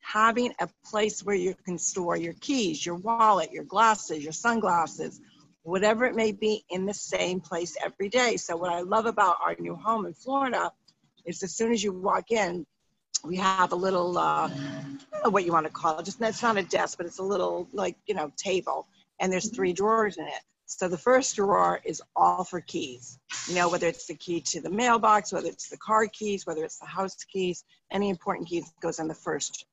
having 0.00 0.52
a 0.60 0.68
place 0.84 1.22
where 1.22 1.36
you 1.36 1.54
can 1.64 1.78
store 1.78 2.16
your 2.16 2.32
keys, 2.34 2.84
your 2.84 2.94
wallet, 2.94 3.52
your 3.52 3.64
glasses, 3.64 4.22
your 4.22 4.32
sunglasses, 4.32 5.20
whatever 5.62 6.04
it 6.06 6.14
may 6.14 6.32
be, 6.32 6.64
in 6.70 6.86
the 6.86 6.94
same 6.94 7.40
place 7.40 7.76
every 7.84 8.08
day. 8.08 8.36
So, 8.36 8.56
what 8.56 8.72
I 8.72 8.80
love 8.80 9.06
about 9.06 9.36
our 9.44 9.54
new 9.58 9.74
home 9.74 10.06
in 10.06 10.14
Florida 10.14 10.72
is 11.26 11.42
as 11.42 11.54
soon 11.54 11.72
as 11.72 11.82
you 11.82 11.92
walk 11.92 12.30
in, 12.30 12.64
we 13.24 13.36
have 13.36 13.72
a 13.72 13.76
little, 13.76 14.16
uh, 14.16 14.48
what 15.30 15.44
you 15.44 15.52
want 15.52 15.66
to 15.66 15.72
call 15.72 15.98
it, 15.98 16.04
just 16.04 16.20
it's 16.20 16.42
not 16.42 16.56
a 16.56 16.62
desk, 16.62 16.98
but 16.98 17.06
it's 17.06 17.18
a 17.18 17.22
little, 17.22 17.68
like, 17.72 17.96
you 18.06 18.14
know, 18.14 18.30
table, 18.36 18.86
and 19.20 19.32
there's 19.32 19.50
three 19.50 19.72
drawers 19.72 20.16
in 20.16 20.26
it. 20.26 20.42
So 20.66 20.86
the 20.86 20.98
first 20.98 21.36
drawer 21.36 21.80
is 21.84 22.02
all 22.14 22.44
for 22.44 22.60
keys. 22.60 23.18
You 23.48 23.54
know, 23.54 23.70
whether 23.70 23.86
it's 23.86 24.06
the 24.06 24.14
key 24.14 24.40
to 24.42 24.60
the 24.60 24.70
mailbox, 24.70 25.32
whether 25.32 25.48
it's 25.48 25.68
the 25.68 25.78
car 25.78 26.06
keys, 26.06 26.46
whether 26.46 26.62
it's 26.62 26.78
the 26.78 26.86
house 26.86 27.16
keys, 27.24 27.64
any 27.90 28.10
important 28.10 28.48
keys 28.48 28.70
goes 28.82 28.98
in 28.98 29.08
the 29.08 29.14
first. 29.14 29.64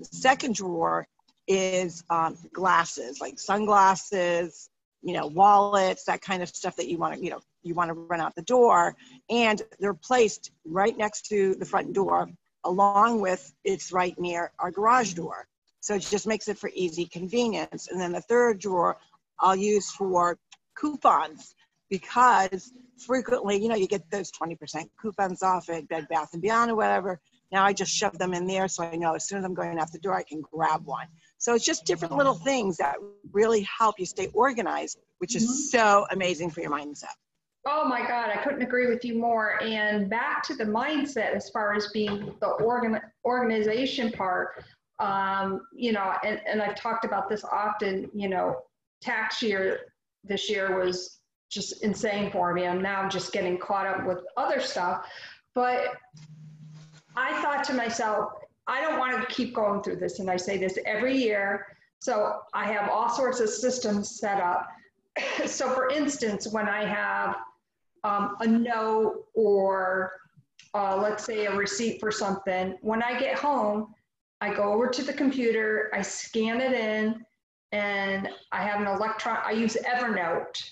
The 0.00 0.04
second 0.04 0.56
drawer 0.56 1.06
is 1.46 2.02
um, 2.10 2.36
glasses, 2.52 3.20
like 3.20 3.38
sunglasses, 3.38 4.68
you 5.02 5.14
know, 5.14 5.28
wallets, 5.28 6.04
that 6.04 6.20
kind 6.20 6.42
of 6.42 6.48
stuff 6.48 6.76
that 6.76 6.88
you 6.88 6.98
want 6.98 7.14
to, 7.14 7.24
you 7.24 7.30
know, 7.30 7.40
you 7.62 7.74
want 7.74 7.88
to 7.90 7.94
run 7.94 8.20
out 8.20 8.34
the 8.34 8.42
door. 8.42 8.96
And 9.30 9.62
they're 9.78 9.94
placed 9.94 10.50
right 10.64 10.96
next 10.96 11.26
to 11.26 11.54
the 11.54 11.64
front 11.64 11.92
door, 11.92 12.28
along 12.64 13.20
with 13.20 13.52
it's 13.64 13.92
right 13.92 14.18
near 14.18 14.52
our 14.58 14.70
garage 14.70 15.14
door. 15.14 15.46
So 15.80 15.94
it 15.94 16.00
just 16.02 16.26
makes 16.26 16.48
it 16.48 16.58
for 16.58 16.70
easy 16.74 17.06
convenience. 17.06 17.88
And 17.88 18.00
then 18.00 18.12
the 18.12 18.20
third 18.20 18.60
drawer 18.60 18.98
I'll 19.38 19.56
use 19.56 19.90
for 19.90 20.38
coupons 20.76 21.54
because 21.90 22.72
frequently, 23.04 23.60
you 23.60 23.68
know, 23.68 23.74
you 23.74 23.88
get 23.88 24.10
those 24.10 24.30
20% 24.30 24.88
coupons 25.00 25.42
off 25.42 25.68
at 25.68 25.88
Bed 25.88 26.06
Bath 26.08 26.30
and 26.32 26.40
Beyond 26.40 26.70
or 26.70 26.76
whatever. 26.76 27.20
Now 27.50 27.64
I 27.64 27.72
just 27.72 27.92
shove 27.92 28.16
them 28.16 28.32
in 28.32 28.46
there 28.46 28.68
so 28.68 28.84
I 28.84 28.96
know 28.96 29.14
as 29.14 29.28
soon 29.28 29.38
as 29.38 29.44
I'm 29.44 29.54
going 29.54 29.78
out 29.78 29.92
the 29.92 29.98
door, 29.98 30.14
I 30.14 30.22
can 30.22 30.40
grab 30.40 30.86
one. 30.86 31.06
So 31.38 31.54
it's 31.54 31.64
just 31.64 31.84
different 31.84 32.16
little 32.16 32.34
things 32.34 32.78
that 32.78 32.96
really 33.32 33.62
help 33.78 33.98
you 33.98 34.06
stay 34.06 34.28
organized, 34.32 34.98
which 35.18 35.36
is 35.36 35.44
mm-hmm. 35.44 35.78
so 35.78 36.06
amazing 36.10 36.50
for 36.50 36.60
your 36.60 36.70
mindset. 36.70 37.12
Oh 37.64 37.84
my 37.84 38.00
God, 38.00 38.28
I 38.30 38.38
couldn't 38.42 38.62
agree 38.62 38.88
with 38.88 39.04
you 39.04 39.18
more. 39.18 39.62
And 39.62 40.10
back 40.10 40.42
to 40.44 40.54
the 40.54 40.64
mindset 40.64 41.34
as 41.34 41.48
far 41.50 41.74
as 41.74 41.88
being 41.88 42.34
the 42.40 42.48
organ 42.48 43.00
organization 43.24 44.10
part, 44.10 44.64
um, 44.98 45.66
you 45.72 45.92
know, 45.92 46.12
and, 46.24 46.40
and 46.46 46.60
I've 46.60 46.74
talked 46.74 47.04
about 47.04 47.28
this 47.28 47.44
often, 47.44 48.10
you 48.14 48.28
know, 48.28 48.62
tax 49.00 49.42
year 49.42 49.80
this 50.24 50.48
year 50.50 50.78
was 50.78 51.18
just 51.50 51.82
insane 51.82 52.30
for 52.30 52.52
me. 52.52 52.66
I'm 52.66 52.82
now 52.82 53.08
just 53.08 53.32
getting 53.32 53.58
caught 53.58 53.86
up 53.86 54.06
with 54.06 54.18
other 54.36 54.60
stuff. 54.60 55.06
But 55.54 55.96
I 57.16 57.40
thought 57.42 57.64
to 57.64 57.74
myself, 57.74 58.32
I 58.66 58.80
don't 58.80 58.98
want 58.98 59.20
to 59.20 59.34
keep 59.34 59.54
going 59.54 59.82
through 59.82 59.96
this. 59.96 60.18
And 60.18 60.30
I 60.30 60.36
say 60.36 60.56
this 60.56 60.78
every 60.86 61.16
year. 61.16 61.66
So 62.00 62.40
I 62.54 62.64
have 62.72 62.88
all 62.88 63.08
sorts 63.08 63.40
of 63.40 63.48
systems 63.48 64.18
set 64.18 64.40
up. 64.40 64.66
so, 65.46 65.70
for 65.70 65.90
instance, 65.90 66.48
when 66.48 66.68
I 66.68 66.84
have 66.84 67.36
um, 68.04 68.36
a 68.40 68.46
note 68.46 69.26
or 69.34 70.12
uh, 70.74 70.96
let's 70.96 71.24
say 71.24 71.46
a 71.46 71.54
receipt 71.54 72.00
for 72.00 72.10
something, 72.10 72.76
when 72.80 73.02
I 73.02 73.18
get 73.18 73.36
home, 73.36 73.94
I 74.40 74.52
go 74.54 74.72
over 74.72 74.88
to 74.88 75.02
the 75.02 75.12
computer, 75.12 75.90
I 75.92 76.02
scan 76.02 76.60
it 76.60 76.72
in, 76.72 77.24
and 77.72 78.28
I 78.50 78.62
have 78.62 78.80
an 78.80 78.86
electron, 78.86 79.38
I 79.44 79.52
use 79.52 79.76
Evernote 79.86 80.62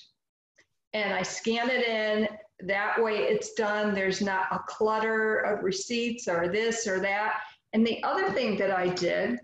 and 0.92 1.14
I 1.14 1.22
scan 1.22 1.70
it 1.70 1.86
in. 1.86 2.28
That 2.66 3.02
way 3.02 3.18
it's 3.18 3.54
done. 3.54 3.94
There's 3.94 4.20
not 4.20 4.46
a 4.50 4.58
clutter 4.66 5.38
of 5.38 5.64
receipts 5.64 6.28
or 6.28 6.48
this 6.48 6.86
or 6.86 7.00
that. 7.00 7.40
And 7.72 7.86
the 7.86 8.02
other 8.02 8.30
thing 8.32 8.58
that 8.58 8.70
I 8.70 8.88
did, 8.88 9.38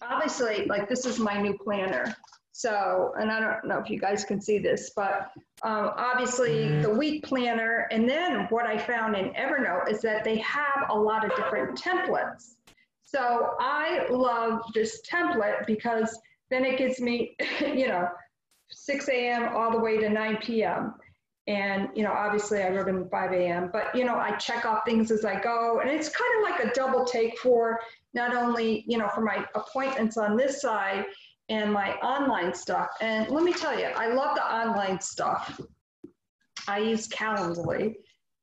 obviously, 0.00 0.64
like 0.66 0.88
this 0.88 1.06
is 1.06 1.18
my 1.18 1.40
new 1.40 1.56
planner. 1.56 2.16
So, 2.62 3.12
and 3.18 3.28
I 3.28 3.40
don't 3.40 3.64
know 3.64 3.80
if 3.80 3.90
you 3.90 3.98
guys 3.98 4.24
can 4.24 4.40
see 4.40 4.56
this, 4.56 4.92
but 4.94 5.32
um, 5.64 5.90
obviously 5.96 6.80
the 6.80 6.90
week 6.90 7.24
planner. 7.24 7.88
And 7.90 8.08
then 8.08 8.46
what 8.50 8.66
I 8.66 8.78
found 8.78 9.16
in 9.16 9.30
Evernote 9.30 9.90
is 9.90 10.00
that 10.02 10.22
they 10.22 10.36
have 10.38 10.88
a 10.88 10.96
lot 10.96 11.24
of 11.24 11.34
different 11.34 11.76
templates. 11.76 12.54
So 13.02 13.56
I 13.58 14.06
love 14.10 14.62
this 14.74 15.02
template 15.02 15.66
because 15.66 16.16
then 16.50 16.64
it 16.64 16.78
gives 16.78 17.00
me, 17.00 17.36
you 17.60 17.88
know, 17.88 18.08
6 18.70 19.08
a.m. 19.08 19.56
all 19.56 19.72
the 19.72 19.80
way 19.80 19.98
to 19.98 20.08
9 20.08 20.36
p.m. 20.36 20.94
And, 21.48 21.88
you 21.96 22.04
know, 22.04 22.12
obviously 22.12 22.62
I 22.62 22.70
wrote 22.70 22.86
in 22.86 23.08
5 23.08 23.32
a.m., 23.32 23.70
but, 23.72 23.92
you 23.92 24.04
know, 24.04 24.14
I 24.14 24.36
check 24.36 24.64
off 24.64 24.84
things 24.86 25.10
as 25.10 25.24
I 25.24 25.40
go. 25.40 25.80
And 25.80 25.90
it's 25.90 26.10
kind 26.10 26.30
of 26.36 26.48
like 26.48 26.70
a 26.70 26.74
double 26.74 27.04
take 27.04 27.36
for 27.40 27.80
not 28.14 28.36
only, 28.36 28.84
you 28.86 28.98
know, 28.98 29.08
for 29.08 29.22
my 29.22 29.44
appointments 29.56 30.16
on 30.16 30.36
this 30.36 30.62
side 30.62 31.06
and 31.52 31.70
my 31.70 31.92
online 31.96 32.54
stuff. 32.54 32.88
And 33.02 33.28
let 33.28 33.44
me 33.44 33.52
tell 33.52 33.78
you, 33.78 33.84
I 33.84 34.08
love 34.08 34.34
the 34.34 34.42
online 34.42 35.00
stuff. 35.00 35.60
I 36.66 36.78
use 36.78 37.06
Calendly 37.08 37.94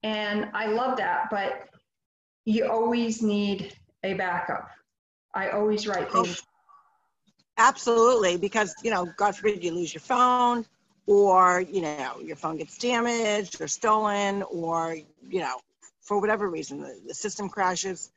and 0.03 0.49
I 0.53 0.67
love 0.67 0.97
that, 0.97 1.27
but 1.31 1.67
you 2.45 2.67
always 2.67 3.23
need 3.23 3.73
a 4.03 4.13
backup. 4.13 4.69
I 5.33 5.49
always 5.49 5.87
write 5.87 6.07
oh, 6.13 6.23
things 6.23 6.43
Absolutely, 7.57 8.37
because 8.37 8.73
you 8.83 8.91
know, 8.91 9.07
God 9.17 9.35
forbid 9.35 9.63
you 9.63 9.73
lose 9.73 9.93
your 9.93 10.01
phone, 10.01 10.65
or 11.07 11.61
you 11.61 11.81
know, 11.81 12.15
your 12.23 12.37
phone 12.37 12.57
gets 12.57 12.77
damaged 12.77 13.59
or 13.59 13.67
stolen, 13.67 14.43
or 14.43 14.95
you 15.27 15.41
know, 15.41 15.57
for 16.01 16.21
whatever 16.21 16.49
reason 16.49 16.81
the, 16.81 16.97
the 17.07 17.13
system 17.13 17.49
crashes. 17.49 18.11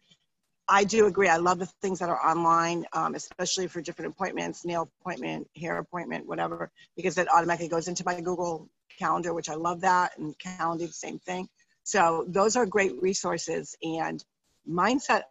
I 0.68 0.84
do 0.84 1.06
agree. 1.06 1.28
I 1.28 1.38
love 1.38 1.58
the 1.58 1.66
things 1.82 1.98
that 1.98 2.08
are 2.08 2.24
online, 2.24 2.86
um, 2.92 3.14
especially 3.14 3.66
for 3.66 3.80
different 3.80 4.12
appointments, 4.12 4.64
nail 4.64 4.88
appointment, 5.00 5.48
hair 5.56 5.78
appointment, 5.78 6.26
whatever, 6.26 6.70
because 6.96 7.18
it 7.18 7.28
automatically 7.32 7.68
goes 7.68 7.88
into 7.88 8.04
my 8.06 8.20
Google 8.20 8.68
Calendar, 8.98 9.34
which 9.34 9.48
I 9.48 9.54
love 9.54 9.80
that, 9.80 10.16
and 10.18 10.38
Calendly 10.38 10.86
the 10.86 10.92
same 10.92 11.18
thing. 11.18 11.48
So 11.82 12.24
those 12.28 12.56
are 12.56 12.64
great 12.64 13.00
resources 13.02 13.76
and 13.82 14.24
mindset. 14.68 15.24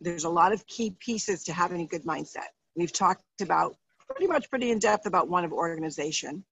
There's 0.00 0.24
a 0.24 0.30
lot 0.30 0.52
of 0.52 0.66
key 0.66 0.96
pieces 0.98 1.44
to 1.44 1.52
having 1.52 1.80
a 1.80 1.86
good 1.86 2.04
mindset. 2.04 2.48
We've 2.74 2.92
talked 2.92 3.22
about 3.40 3.76
pretty 4.08 4.26
much 4.26 4.50
pretty 4.50 4.70
in 4.70 4.78
depth 4.78 5.06
about 5.06 5.28
one 5.28 5.44
of 5.44 5.52
organization, 5.52 6.44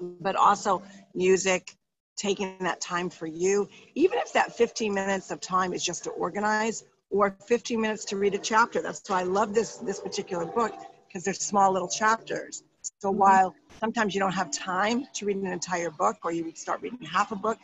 but 0.00 0.36
also 0.36 0.82
music, 1.14 1.76
taking 2.16 2.56
that 2.60 2.80
time 2.80 3.10
for 3.10 3.26
you, 3.26 3.68
even 3.94 4.18
if 4.18 4.32
that 4.32 4.56
15 4.56 4.94
minutes 4.94 5.30
of 5.30 5.40
time 5.40 5.72
is 5.72 5.84
just 5.84 6.04
to 6.04 6.10
organize 6.10 6.84
or 7.14 7.36
15 7.46 7.80
minutes 7.80 8.04
to 8.06 8.16
read 8.16 8.34
a 8.34 8.38
chapter. 8.38 8.82
That's 8.82 9.08
why 9.08 9.20
I 9.20 9.22
love 9.22 9.54
this 9.54 9.76
this 9.76 10.00
particular 10.00 10.44
book 10.44 10.74
because 11.06 11.24
they're 11.24 11.34
small 11.34 11.72
little 11.72 11.88
chapters. 11.88 12.64
So 12.98 13.10
mm-hmm. 13.10 13.18
while 13.18 13.54
sometimes 13.80 14.14
you 14.14 14.20
don't 14.20 14.32
have 14.32 14.50
time 14.50 15.06
to 15.14 15.26
read 15.26 15.36
an 15.36 15.46
entire 15.46 15.90
book 15.90 16.16
or 16.24 16.32
you 16.32 16.44
would 16.44 16.58
start 16.58 16.82
reading 16.82 16.98
half 17.02 17.30
a 17.30 17.36
book, 17.36 17.58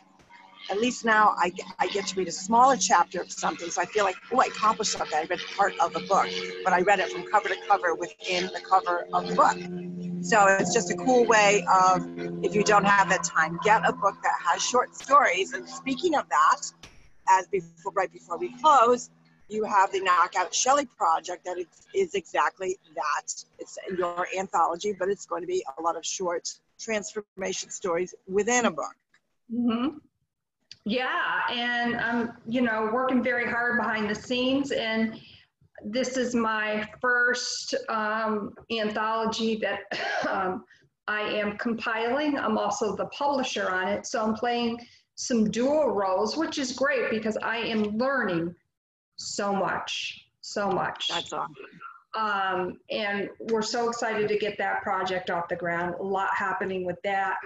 at 0.69 0.79
least 0.79 1.03
now 1.03 1.35
I, 1.37 1.51
I 1.79 1.87
get 1.87 2.07
to 2.07 2.15
read 2.15 2.29
a 2.29 2.31
smaller 2.31 2.77
chapter 2.77 3.19
of 3.19 3.31
something. 3.31 3.69
So 3.69 3.81
I 3.81 3.85
feel 3.85 4.05
like, 4.05 4.15
oh, 4.31 4.39
I 4.39 4.45
accomplished 4.45 4.93
something. 4.93 5.17
I 5.17 5.25
read 5.25 5.39
part 5.57 5.73
of 5.79 5.95
a 5.95 5.99
book, 5.99 6.29
but 6.63 6.71
I 6.71 6.81
read 6.81 6.99
it 6.99 7.11
from 7.11 7.23
cover 7.29 7.49
to 7.49 7.57
cover 7.67 7.93
within 7.93 8.45
the 8.45 8.61
cover 8.61 9.05
of 9.13 9.27
the 9.27 9.35
book. 9.35 10.23
So 10.23 10.45
it's 10.59 10.73
just 10.73 10.91
a 10.91 10.95
cool 10.95 11.25
way 11.25 11.65
of, 11.69 12.07
if 12.43 12.55
you 12.55 12.63
don't 12.63 12.85
have 12.85 13.09
that 13.09 13.23
time, 13.23 13.59
get 13.63 13.81
a 13.85 13.91
book 13.91 14.15
that 14.23 14.35
has 14.47 14.61
short 14.63 14.95
stories. 14.95 15.53
And 15.53 15.67
speaking 15.67 16.15
of 16.15 16.29
that, 16.29 16.61
as 17.27 17.47
before, 17.47 17.91
right 17.93 18.11
before 18.11 18.37
we 18.37 18.55
close, 18.59 19.09
you 19.51 19.65
have 19.65 19.91
the 19.91 19.99
Knockout 19.99 20.53
Shelley 20.53 20.85
project 20.85 21.45
that 21.45 21.57
is 21.93 22.15
exactly 22.15 22.77
that. 22.95 23.33
It's 23.59 23.77
your 23.97 24.25
anthology, 24.37 24.95
but 24.97 25.09
it's 25.09 25.25
going 25.25 25.41
to 25.41 25.47
be 25.47 25.63
a 25.77 25.81
lot 25.81 25.97
of 25.97 26.05
short 26.05 26.49
transformation 26.79 27.69
stories 27.69 28.15
within 28.27 28.65
a 28.65 28.71
book. 28.71 28.95
Mm-hmm. 29.53 29.97
Yeah, 30.85 31.41
and 31.51 31.97
I'm, 31.97 32.33
you 32.47 32.61
know, 32.61 32.89
working 32.91 33.21
very 33.21 33.47
hard 33.47 33.77
behind 33.77 34.09
the 34.09 34.15
scenes. 34.15 34.71
And 34.71 35.19
this 35.83 36.17
is 36.17 36.33
my 36.33 36.87
first 37.01 37.75
um, 37.89 38.53
anthology 38.71 39.57
that 39.57 39.81
um, 40.29 40.63
I 41.07 41.21
am 41.21 41.57
compiling. 41.57 42.37
I'm 42.37 42.57
also 42.57 42.95
the 42.95 43.07
publisher 43.07 43.69
on 43.69 43.89
it. 43.89 44.07
So 44.07 44.23
I'm 44.23 44.33
playing 44.33 44.79
some 45.15 45.51
dual 45.51 45.91
roles, 45.91 46.37
which 46.37 46.57
is 46.57 46.71
great 46.71 47.09
because 47.11 47.37
I 47.37 47.57
am 47.57 47.97
learning 47.97 48.55
so 49.21 49.53
much, 49.53 50.25
so 50.41 50.69
much. 50.69 51.07
That's 51.09 51.33
awesome. 51.33 51.55
Um, 52.13 52.79
and 52.89 53.29
we're 53.51 53.61
so 53.61 53.87
excited 53.89 54.27
to 54.27 54.37
get 54.37 54.57
that 54.57 54.81
project 54.81 55.29
off 55.29 55.47
the 55.47 55.55
ground. 55.55 55.95
A 55.99 56.03
lot 56.03 56.29
happening 56.35 56.85
with 56.85 57.01
that 57.03 57.37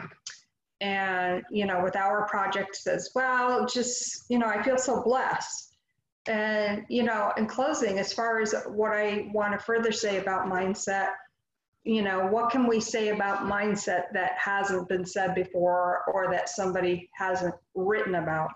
and 0.82 1.44
you 1.50 1.66
know 1.66 1.82
with 1.82 1.96
our 1.96 2.28
projects 2.28 2.86
as 2.86 3.10
well 3.16 3.66
just 3.66 4.26
you 4.30 4.38
know 4.38 4.48
i 4.48 4.62
feel 4.62 4.78
so 4.78 5.02
blessed 5.02 5.78
and 6.28 6.84
you 6.90 7.04
know 7.04 7.32
in 7.38 7.46
closing 7.46 7.98
as 7.98 8.12
far 8.12 8.42
as 8.42 8.54
what 8.68 8.92
i 8.92 9.30
want 9.34 9.58
to 9.58 9.66
further 9.66 9.92
say 9.92 10.18
about 10.18 10.48
mindset 10.48 11.10
you 11.86 12.02
know 12.02 12.28
what 12.28 12.52
can 12.52 12.68
we 12.68 12.82
say 12.82 13.10
about 13.10 13.50
mindset 13.50 14.04
that 14.12 14.34
hasn't 14.38 14.88
been 14.90 15.06
said 15.06 15.34
before 15.34 16.02
or 16.14 16.30
that 16.30 16.50
somebody 16.50 17.10
hasn't 17.14 17.56
written 17.74 18.16
about 18.16 18.50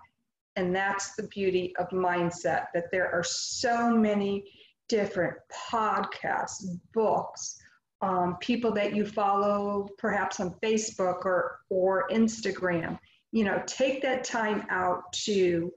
and 0.55 0.75
that's 0.75 1.15
the 1.15 1.27
beauty 1.27 1.73
of 1.77 1.89
mindset 1.89 2.67
that 2.73 2.91
there 2.91 3.11
are 3.11 3.23
so 3.23 3.95
many 3.95 4.43
different 4.87 5.37
podcasts 5.71 6.65
books 6.93 7.59
um, 8.01 8.37
people 8.39 8.71
that 8.73 8.95
you 8.95 9.05
follow 9.05 9.89
perhaps 9.97 10.39
on 10.39 10.55
Facebook 10.63 11.25
or, 11.25 11.59
or 11.69 12.07
Instagram. 12.09 12.97
You 13.31 13.43
know, 13.43 13.61
take 13.67 14.01
that 14.01 14.23
time 14.23 14.65
out 14.69 15.11
to 15.25 15.71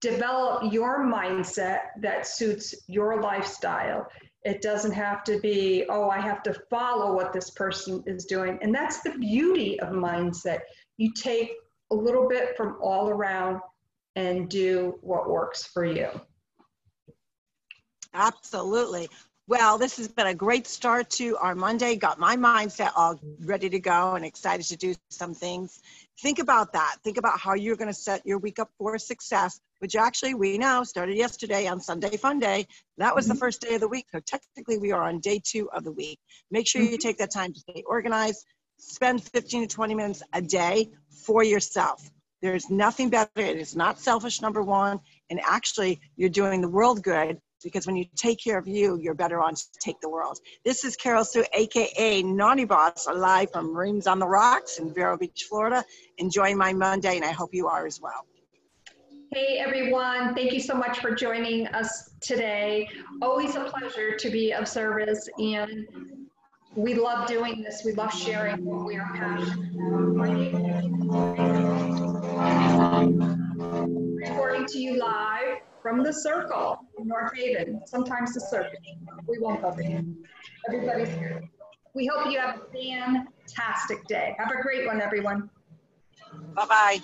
develop 0.00 0.72
your 0.72 1.04
mindset 1.04 1.78
that 2.00 2.26
suits 2.26 2.74
your 2.86 3.20
lifestyle. 3.20 4.06
It 4.44 4.62
doesn't 4.62 4.92
have 4.92 5.24
to 5.24 5.40
be, 5.40 5.84
oh, 5.90 6.08
I 6.08 6.20
have 6.20 6.42
to 6.44 6.54
follow 6.70 7.14
what 7.14 7.32
this 7.32 7.50
person 7.50 8.02
is 8.06 8.24
doing. 8.24 8.58
And 8.62 8.72
that's 8.72 9.02
the 9.02 9.18
beauty 9.18 9.78
of 9.80 9.88
mindset. 9.88 10.60
You 10.96 11.12
take 11.12 11.50
a 11.90 11.94
little 11.94 12.28
bit 12.28 12.56
from 12.56 12.76
all 12.80 13.08
around 13.08 13.60
and 14.16 14.48
do 14.48 14.98
what 15.00 15.30
works 15.30 15.64
for 15.64 15.84
you. 15.84 16.08
Absolutely. 18.14 19.08
Well, 19.46 19.78
this 19.78 19.96
has 19.96 20.08
been 20.08 20.26
a 20.26 20.34
great 20.34 20.66
start 20.66 21.08
to 21.10 21.38
our 21.38 21.54
Monday. 21.54 21.96
Got 21.96 22.18
my 22.18 22.36
mindset 22.36 22.92
all 22.94 23.18
ready 23.40 23.70
to 23.70 23.78
go 23.78 24.14
and 24.14 24.22
excited 24.22 24.66
to 24.66 24.76
do 24.76 24.94
some 25.08 25.32
things. 25.32 25.80
Think 26.20 26.38
about 26.38 26.74
that. 26.74 26.96
Think 27.02 27.16
about 27.16 27.40
how 27.40 27.54
you're 27.54 27.76
going 27.76 27.88
to 27.88 27.94
set 27.94 28.26
your 28.26 28.36
week 28.38 28.58
up 28.58 28.70
for 28.76 28.98
success, 28.98 29.58
which 29.78 29.96
actually 29.96 30.34
we 30.34 30.58
know 30.58 30.84
started 30.84 31.16
yesterday 31.16 31.66
on 31.66 31.80
Sunday 31.80 32.18
Fun 32.18 32.38
Day. 32.38 32.66
That 32.98 33.14
was 33.14 33.26
the 33.26 33.32
mm-hmm. 33.32 33.38
first 33.38 33.62
day 33.62 33.76
of 33.76 33.80
the 33.80 33.88
week. 33.88 34.06
So 34.12 34.20
technically, 34.20 34.76
we 34.76 34.92
are 34.92 35.02
on 35.02 35.20
day 35.20 35.40
two 35.42 35.70
of 35.70 35.82
the 35.82 35.92
week. 35.92 36.18
Make 36.50 36.66
sure 36.66 36.82
you 36.82 36.88
mm-hmm. 36.88 36.96
take 36.98 37.16
that 37.16 37.30
time 37.30 37.54
to 37.54 37.60
stay 37.60 37.82
organized. 37.86 38.44
Spend 38.78 39.22
15 39.22 39.68
to 39.68 39.74
20 39.74 39.94
minutes 39.94 40.22
a 40.32 40.40
day 40.40 40.90
for 41.10 41.42
yourself. 41.42 42.10
There's 42.40 42.70
nothing 42.70 43.10
better. 43.10 43.30
It 43.36 43.56
is 43.56 43.74
not 43.74 43.98
selfish, 43.98 44.40
number 44.40 44.62
one. 44.62 45.00
And 45.30 45.40
actually, 45.44 46.00
you're 46.16 46.28
doing 46.28 46.60
the 46.60 46.68
world 46.68 47.02
good 47.02 47.40
because 47.64 47.86
when 47.86 47.96
you 47.96 48.04
take 48.14 48.38
care 48.42 48.56
of 48.56 48.68
you, 48.68 48.96
you're 48.96 49.14
better 49.14 49.40
on 49.40 49.56
to 49.56 49.64
take 49.80 50.00
the 50.00 50.08
world. 50.08 50.38
This 50.64 50.84
is 50.84 50.96
Carol 50.96 51.24
Sue, 51.24 51.44
aka 51.54 52.22
Naughty 52.22 52.64
Boss, 52.64 53.08
live 53.12 53.50
from 53.50 53.76
Reams 53.76 54.06
on 54.06 54.20
the 54.20 54.28
Rocks 54.28 54.78
in 54.78 54.94
Vero 54.94 55.18
Beach, 55.18 55.46
Florida. 55.48 55.84
Enjoying 56.18 56.56
my 56.56 56.72
Monday, 56.72 57.16
and 57.16 57.24
I 57.24 57.32
hope 57.32 57.50
you 57.52 57.66
are 57.66 57.84
as 57.84 58.00
well. 58.00 58.26
Hey 59.32 59.58
everyone, 59.58 60.34
thank 60.34 60.52
you 60.52 60.60
so 60.60 60.74
much 60.74 61.00
for 61.00 61.14
joining 61.14 61.66
us 61.68 62.10
today. 62.20 62.88
Always 63.20 63.56
a 63.56 63.64
pleasure 63.64 64.16
to 64.16 64.30
be 64.30 64.52
of 64.52 64.66
service, 64.66 65.28
and 65.38 66.27
we 66.78 66.94
love 66.94 67.26
doing 67.26 67.60
this. 67.60 67.82
We 67.84 67.92
love 67.92 68.14
sharing 68.14 68.64
what 68.64 68.86
we 68.86 68.96
are 68.96 69.10
passionate 69.14 69.72
about. 69.74 70.28
Reporting 74.14 74.66
to 74.66 74.78
you 74.78 74.96
live 74.96 75.58
from 75.82 76.04
the 76.04 76.12
circle 76.12 76.78
in 76.98 77.08
North 77.08 77.34
Haven, 77.34 77.80
sometimes 77.86 78.32
the 78.34 78.40
circuit. 78.40 78.78
We 79.26 79.38
won't 79.40 79.60
go 79.60 79.74
there. 79.76 80.04
Everybody's 80.68 81.08
here. 81.08 81.42
We 81.94 82.06
hope 82.06 82.30
you 82.30 82.38
have 82.38 82.60
a 82.60 82.66
fantastic 82.72 84.06
day. 84.06 84.36
Have 84.38 84.52
a 84.52 84.62
great 84.62 84.86
one, 84.86 85.00
everyone. 85.00 85.50
Bye 86.54 86.66
bye. 86.66 86.98